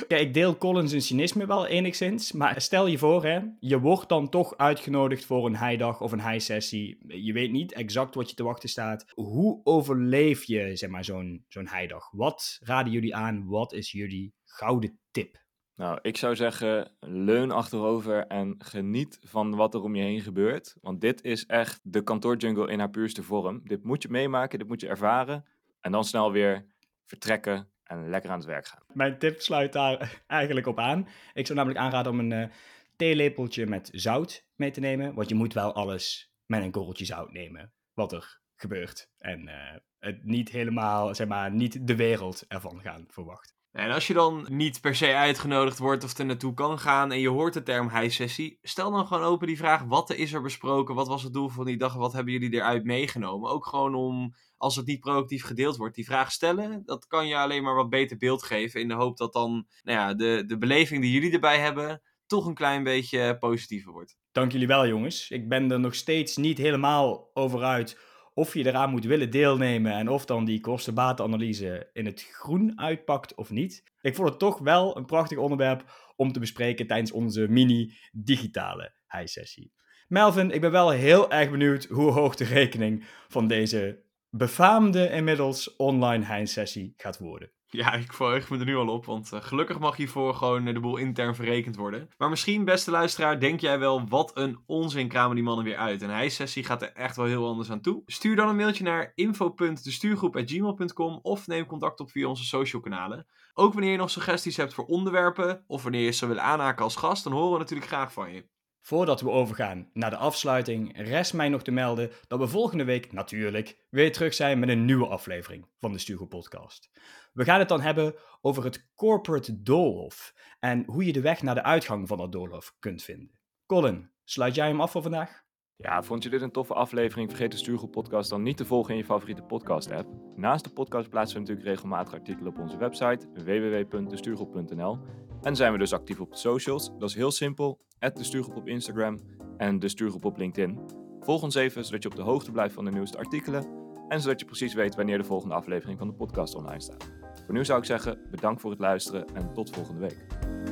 Kijk, 0.09 0.21
ik 0.21 0.35
deel 0.35 0.57
Collins 0.57 1.07
cynisme 1.07 1.47
wel 1.47 1.67
enigszins, 1.67 2.33
maar 2.33 2.61
stel 2.61 2.87
je 2.87 2.99
voor, 2.99 3.25
hè, 3.25 3.41
je 3.61 3.81
wordt 3.81 4.09
dan 4.09 4.29
toch 4.29 4.57
uitgenodigd 4.57 5.25
voor 5.25 5.47
een 5.47 5.57
heidag 5.57 6.01
of 6.01 6.13
een 6.13 6.29
high-sessie. 6.29 6.99
Je 7.07 7.33
weet 7.33 7.51
niet 7.51 7.73
exact 7.73 8.15
wat 8.15 8.31
je 8.31 8.37
te 8.37 8.43
wachten 8.43 8.69
staat. 8.69 9.05
Hoe 9.15 9.61
overleef 9.65 10.45
je, 10.45 10.77
zeg 10.77 10.91
maar, 10.91 11.05
zo'n 11.05 11.45
zo'n 11.49 11.69
heidag? 11.69 12.11
Wat 12.11 12.59
raden 12.63 12.93
jullie 12.93 13.15
aan? 13.17 13.47
Wat 13.47 13.73
is 13.73 13.93
jullie 13.93 14.35
gouden 14.45 14.99
tip? 15.11 15.41
Nou, 15.77 15.99
ik 16.03 16.17
zou 16.17 16.37
zeggen, 16.37 16.97
leun 17.01 17.51
achterover 17.51 18.27
en 18.27 18.55
geniet 18.59 19.19
van 19.23 19.55
wat 19.55 19.75
er 19.75 19.83
om 19.83 19.95
je 19.95 20.03
heen 20.03 20.21
gebeurt. 20.21 20.77
Want 20.81 21.01
dit 21.01 21.23
is 21.23 21.47
echt 21.47 21.81
de 21.83 22.03
kantoorjungle 22.03 22.71
in 22.71 22.79
haar 22.79 22.91
puurste 22.91 23.23
vorm. 23.23 23.61
Dit 23.65 23.85
moet 23.85 24.03
je 24.03 24.09
meemaken, 24.09 24.59
dit 24.59 24.69
moet 24.69 24.81
je 24.81 24.89
ervaren. 24.89 25.45
En 25.81 25.93
dan 25.93 26.05
snel 26.05 26.33
weer 26.33 26.67
vertrekken 27.05 27.72
en 27.93 28.09
lekker 28.09 28.31
aan 28.31 28.39
het 28.39 28.47
werk 28.47 28.67
gaan. 28.67 28.83
Mijn 28.93 29.19
tip 29.19 29.41
sluit 29.41 29.73
daar 29.73 30.23
eigenlijk 30.27 30.67
op 30.67 30.79
aan. 30.79 31.09
Ik 31.33 31.47
zou 31.47 31.59
namelijk 31.59 31.85
aanraden 31.85 32.13
om 32.13 32.19
een 32.19 32.33
eh, 32.33 32.49
theelepeltje 32.97 33.67
met 33.67 33.89
zout 33.93 34.47
mee 34.57 34.71
te 34.71 34.81
nemen. 34.81 35.15
Want 35.15 35.29
je 35.29 35.35
moet 35.35 35.55
wel 35.55 35.75
alles 35.75 36.33
met 36.47 36.63
een 36.63 36.71
korreltje 36.71 37.05
zout 37.05 37.33
nemen. 37.33 37.73
Wat 37.95 38.13
er 38.13 38.41
gebeurt. 38.57 39.11
En 39.19 39.49
eh, 39.49 39.79
het 39.99 40.25
niet 40.25 40.49
helemaal, 40.49 41.15
zeg 41.15 41.27
maar, 41.27 41.53
niet 41.53 41.87
de 41.87 41.97
wereld 41.97 42.45
ervan 42.49 42.81
gaan 42.81 43.05
verwachten. 43.09 43.55
En 43.73 43.91
als 43.91 44.07
je 44.07 44.15
dan 44.15 44.47
niet 44.51 44.81
per 44.81 44.95
se 44.95 45.15
uitgenodigd 45.15 45.79
wordt 45.79 46.05
of 46.05 46.19
er 46.19 46.25
naartoe 46.25 46.55
kan 46.55 46.79
gaan 46.79 47.13
en 47.13 47.21
je 47.21 47.29
hoort 47.29 47.55
de 47.55 47.63
term 47.63 47.89
high 47.89 48.11
sessie, 48.11 48.59
stel 48.63 48.91
dan 48.91 49.07
gewoon 49.07 49.23
open 49.23 49.47
die 49.47 49.57
vraag: 49.57 49.83
wat 49.83 50.11
is 50.13 50.33
er 50.33 50.43
besproken? 50.43 50.95
Wat 50.95 51.09
was 51.09 51.23
het 51.23 51.33
doel 51.33 51.49
van 51.49 51.65
die 51.65 51.77
dag? 51.77 51.95
Wat 51.95 52.13
hebben 52.13 52.33
jullie 52.33 52.53
eruit 52.53 52.85
meegenomen? 52.85 53.51
Ook 53.51 53.67
gewoon 53.67 53.95
om, 53.95 54.35
als 54.63 54.77
het 54.77 54.87
niet 54.87 55.01
proactief 55.01 55.45
gedeeld 55.45 55.77
wordt, 55.77 55.95
die 55.95 56.05
vraag 56.05 56.33
stellen. 56.33 56.83
Dat 56.85 57.07
kan 57.07 57.27
je 57.27 57.37
alleen 57.37 57.63
maar 57.63 57.75
wat 57.75 57.91
beter 57.91 58.17
beeld 58.17 58.43
geven 58.43 58.81
in 58.81 58.89
de 58.89 58.95
hoop 58.95 59.17
dat 59.17 59.33
dan 59.33 59.67
nou 59.83 59.99
ja, 59.99 60.15
de, 60.15 60.45
de 60.47 60.59
beleving 60.59 61.03
die 61.03 61.13
jullie 61.13 61.33
erbij 61.33 61.59
hebben 61.59 62.03
toch 62.27 62.47
een 62.47 62.55
klein 62.55 62.83
beetje 62.83 63.39
positiever 63.39 63.93
wordt. 63.93 64.17
Dank 64.33 64.53
jullie 64.53 64.67
wel, 64.67 64.87
jongens. 64.87 65.31
Ik 65.31 65.49
ben 65.49 65.71
er 65.71 65.81
nog 65.81 65.95
steeds 65.95 66.37
niet 66.37 66.59
helemaal 66.59 67.31
over 67.35 67.63
uit 67.63 67.99
of 68.35 68.55
je 68.55 68.67
eraan 68.67 68.91
moet 68.91 69.05
willen 69.05 69.31
deelnemen 69.31 69.93
en 69.93 70.09
of 70.09 70.25
dan 70.25 70.45
die 70.45 70.61
kosten-batenanalyse 70.61 71.91
in 71.93 72.07
het 72.07 72.23
groen 72.33 72.79
uitpakt 72.79 73.35
of 73.35 73.51
niet. 73.51 73.83
Ik 74.01 74.15
vond 74.15 74.29
het 74.29 74.39
toch 74.39 74.59
wel 74.59 74.97
een 74.97 75.07
prachtig 75.07 75.39
onderwerp 75.39 75.85
om 76.17 76.33
te 76.33 76.41
bespreken 76.41 76.87
tijdens 76.87 77.13
onze 77.13 77.49
mini-digitale 77.49 78.95
high-sessie. 79.09 79.73
Melvin, 80.09 80.51
ik 80.51 80.61
ben 80.61 80.71
wel 80.71 80.91
heel 80.91 81.31
erg 81.31 81.51
benieuwd 81.51 81.85
hoe 81.85 82.11
hoog 82.11 82.35
de 82.35 82.45
rekening 82.45 83.05
van 83.29 83.49
deze 83.49 84.11
befaamde 84.37 85.11
inmiddels 85.11 85.77
online 85.77 86.27
high-sessie 86.27 86.95
gaat 86.97 87.19
worden. 87.19 87.51
Ja, 87.67 87.93
ik 87.93 88.13
verheug 88.13 88.51
me 88.51 88.59
er 88.59 88.65
nu 88.65 88.77
al 88.77 88.89
op, 88.89 89.05
want 89.05 89.33
uh, 89.33 89.41
gelukkig 89.41 89.79
mag 89.79 89.97
hiervoor 89.97 90.35
gewoon 90.35 90.67
uh, 90.67 90.75
de 90.75 90.81
boel 90.81 90.97
intern 90.97 91.35
verrekend 91.35 91.77
worden. 91.77 92.09
Maar 92.19 92.29
misschien, 92.29 92.65
beste 92.65 92.91
luisteraar, 92.91 93.41
denk 93.41 93.61
jij 93.61 93.79
wel, 93.79 94.09
wat 94.09 94.31
een 94.35 94.59
onzin 94.67 95.09
kramen 95.09 95.35
die 95.35 95.45
mannen 95.45 95.65
weer 95.65 95.77
uit. 95.77 96.03
Een 96.03 96.11
hijsessie 96.11 96.65
gaat 96.65 96.83
er 96.83 96.93
echt 96.93 97.17
wel 97.17 97.27
heel 97.27 97.47
anders 97.47 97.71
aan 97.71 97.81
toe. 97.81 98.03
Stuur 98.07 98.37
dan 98.37 98.49
een 98.49 98.57
mailtje 98.57 98.85
naar 98.85 99.13
info.destuurgroep.gmail.com 99.15 101.19
of 101.23 101.47
neem 101.47 101.67
contact 101.67 102.01
op 102.01 102.11
via 102.11 102.27
onze 102.27 102.45
social 102.45 102.83
kanalen. 102.83 103.27
Ook 103.55 103.73
wanneer 103.73 103.93
je 103.93 103.97
nog 103.97 104.11
suggesties 104.11 104.57
hebt 104.57 104.75
voor 104.75 104.85
onderwerpen, 104.85 105.65
of 105.67 105.83
wanneer 105.83 106.05
je 106.05 106.11
ze 106.11 106.27
wil 106.27 106.39
aanhaken 106.39 106.85
als 106.85 106.97
gast, 106.97 107.25
dan 107.25 107.33
horen 107.33 107.53
we 107.53 107.59
natuurlijk 107.59 107.91
graag 107.91 108.13
van 108.13 108.33
je. 108.33 108.52
Voordat 108.83 109.21
we 109.21 109.31
overgaan 109.31 109.91
naar 109.93 110.11
de 110.11 110.17
afsluiting, 110.17 110.97
rest 110.97 111.35
mij 111.35 111.49
nog 111.49 111.63
te 111.63 111.71
melden 111.71 112.11
dat 112.27 112.39
we 112.39 112.47
volgende 112.49 112.85
week 112.85 113.13
natuurlijk 113.13 113.87
weer 113.91 114.13
terug 114.13 114.35
zijn 114.35 114.59
met 114.59 114.69
een 114.69 114.85
nieuwe 114.85 115.07
aflevering 115.07 115.67
van 115.79 115.93
de 115.93 115.99
Stugo 115.99 116.27
Podcast. 116.27 116.91
We 117.33 117.45
gaan 117.45 117.59
het 117.59 117.69
dan 117.69 117.81
hebben 117.81 118.15
over 118.41 118.65
het 118.65 118.91
corporate 118.95 119.63
doolhof 119.63 120.35
en 120.61 120.85
hoe 120.87 121.05
je 121.05 121.13
de 121.13 121.21
weg 121.21 121.43
naar 121.43 121.55
de 121.55 121.63
uitgang 121.63 122.09
van 122.09 122.19
dat 122.19 122.33
doolhof 122.33 122.75
kunt 122.79 123.03
vinden. 123.03 123.31
Colin, 123.67 124.11
sluit 124.25 124.55
jij 124.55 124.69
hem 124.69 124.81
af 124.81 124.91
voor 124.91 125.03
vandaag? 125.03 125.45
Ja, 125.77 126.03
vond 126.03 126.23
je 126.23 126.31
dit 126.31 126.43
een 126.43 126.53
toffe 126.53 126.75
aflevering? 126.75 127.29
Vergeet 127.29 127.51
de 127.51 127.57
Stuurgroep 127.57 127.91
podcast 127.91 128.31
dan 128.31 128.43
niet 128.43 128.57
te 128.57 128.65
volgen 128.65 128.93
in 128.93 128.99
je 128.99 129.05
favoriete 129.05 129.43
podcast 129.43 129.91
app. 129.91 130.09
Naast 130.37 130.65
de 130.65 130.71
podcast 130.71 131.09
plaatsen 131.09 131.35
we 131.35 131.41
natuurlijk 131.41 131.69
regelmatig 131.69 132.13
artikelen 132.15 132.53
op 132.53 132.59
onze 132.59 132.77
website 132.77 133.29
www.destuurgroep.nl 133.35 134.99
en 135.43 135.57
zijn 135.57 135.73
we 135.73 135.79
dus 135.79 135.93
actief 135.93 136.21
op 136.21 136.31
de 136.31 136.37
socials. 136.37 136.91
Dat 136.99 137.09
is 137.09 137.15
heel 137.15 137.31
simpel, 137.31 137.81
de 137.99 138.25
Stuurgroep 138.25 138.57
op 138.57 138.69
Instagram 138.69 139.21
en 139.57 139.79
de 139.79 139.89
Stuurgroep 139.89 140.25
op 140.25 140.37
LinkedIn. 140.37 140.81
Volg 141.21 141.43
ons 141.43 141.55
even, 141.55 141.85
zodat 141.85 142.03
je 142.03 142.09
op 142.09 142.17
de 142.17 142.23
hoogte 142.23 142.51
blijft 142.51 142.75
van 142.75 142.85
de 142.85 142.91
nieuwste 142.91 143.19
artikelen 143.19 143.67
en 144.09 144.21
zodat 144.21 144.41
je 144.41 144.47
precies 144.47 144.75
weet 144.75 144.95
wanneer 144.95 145.19
de 145.19 145.25
volgende 145.25 145.55
aflevering 145.55 145.99
van 145.99 146.07
de 146.07 146.15
podcast 146.15 146.55
online 146.55 146.81
staat. 146.81 147.11
Voor 147.45 147.55
nu 147.55 147.65
zou 147.65 147.79
ik 147.79 147.85
zeggen, 147.85 148.19
bedankt 148.31 148.61
voor 148.61 148.71
het 148.71 148.81
luisteren 148.81 149.27
en 149.35 149.53
tot 149.53 149.71
volgende 149.71 150.01
week. 150.01 150.72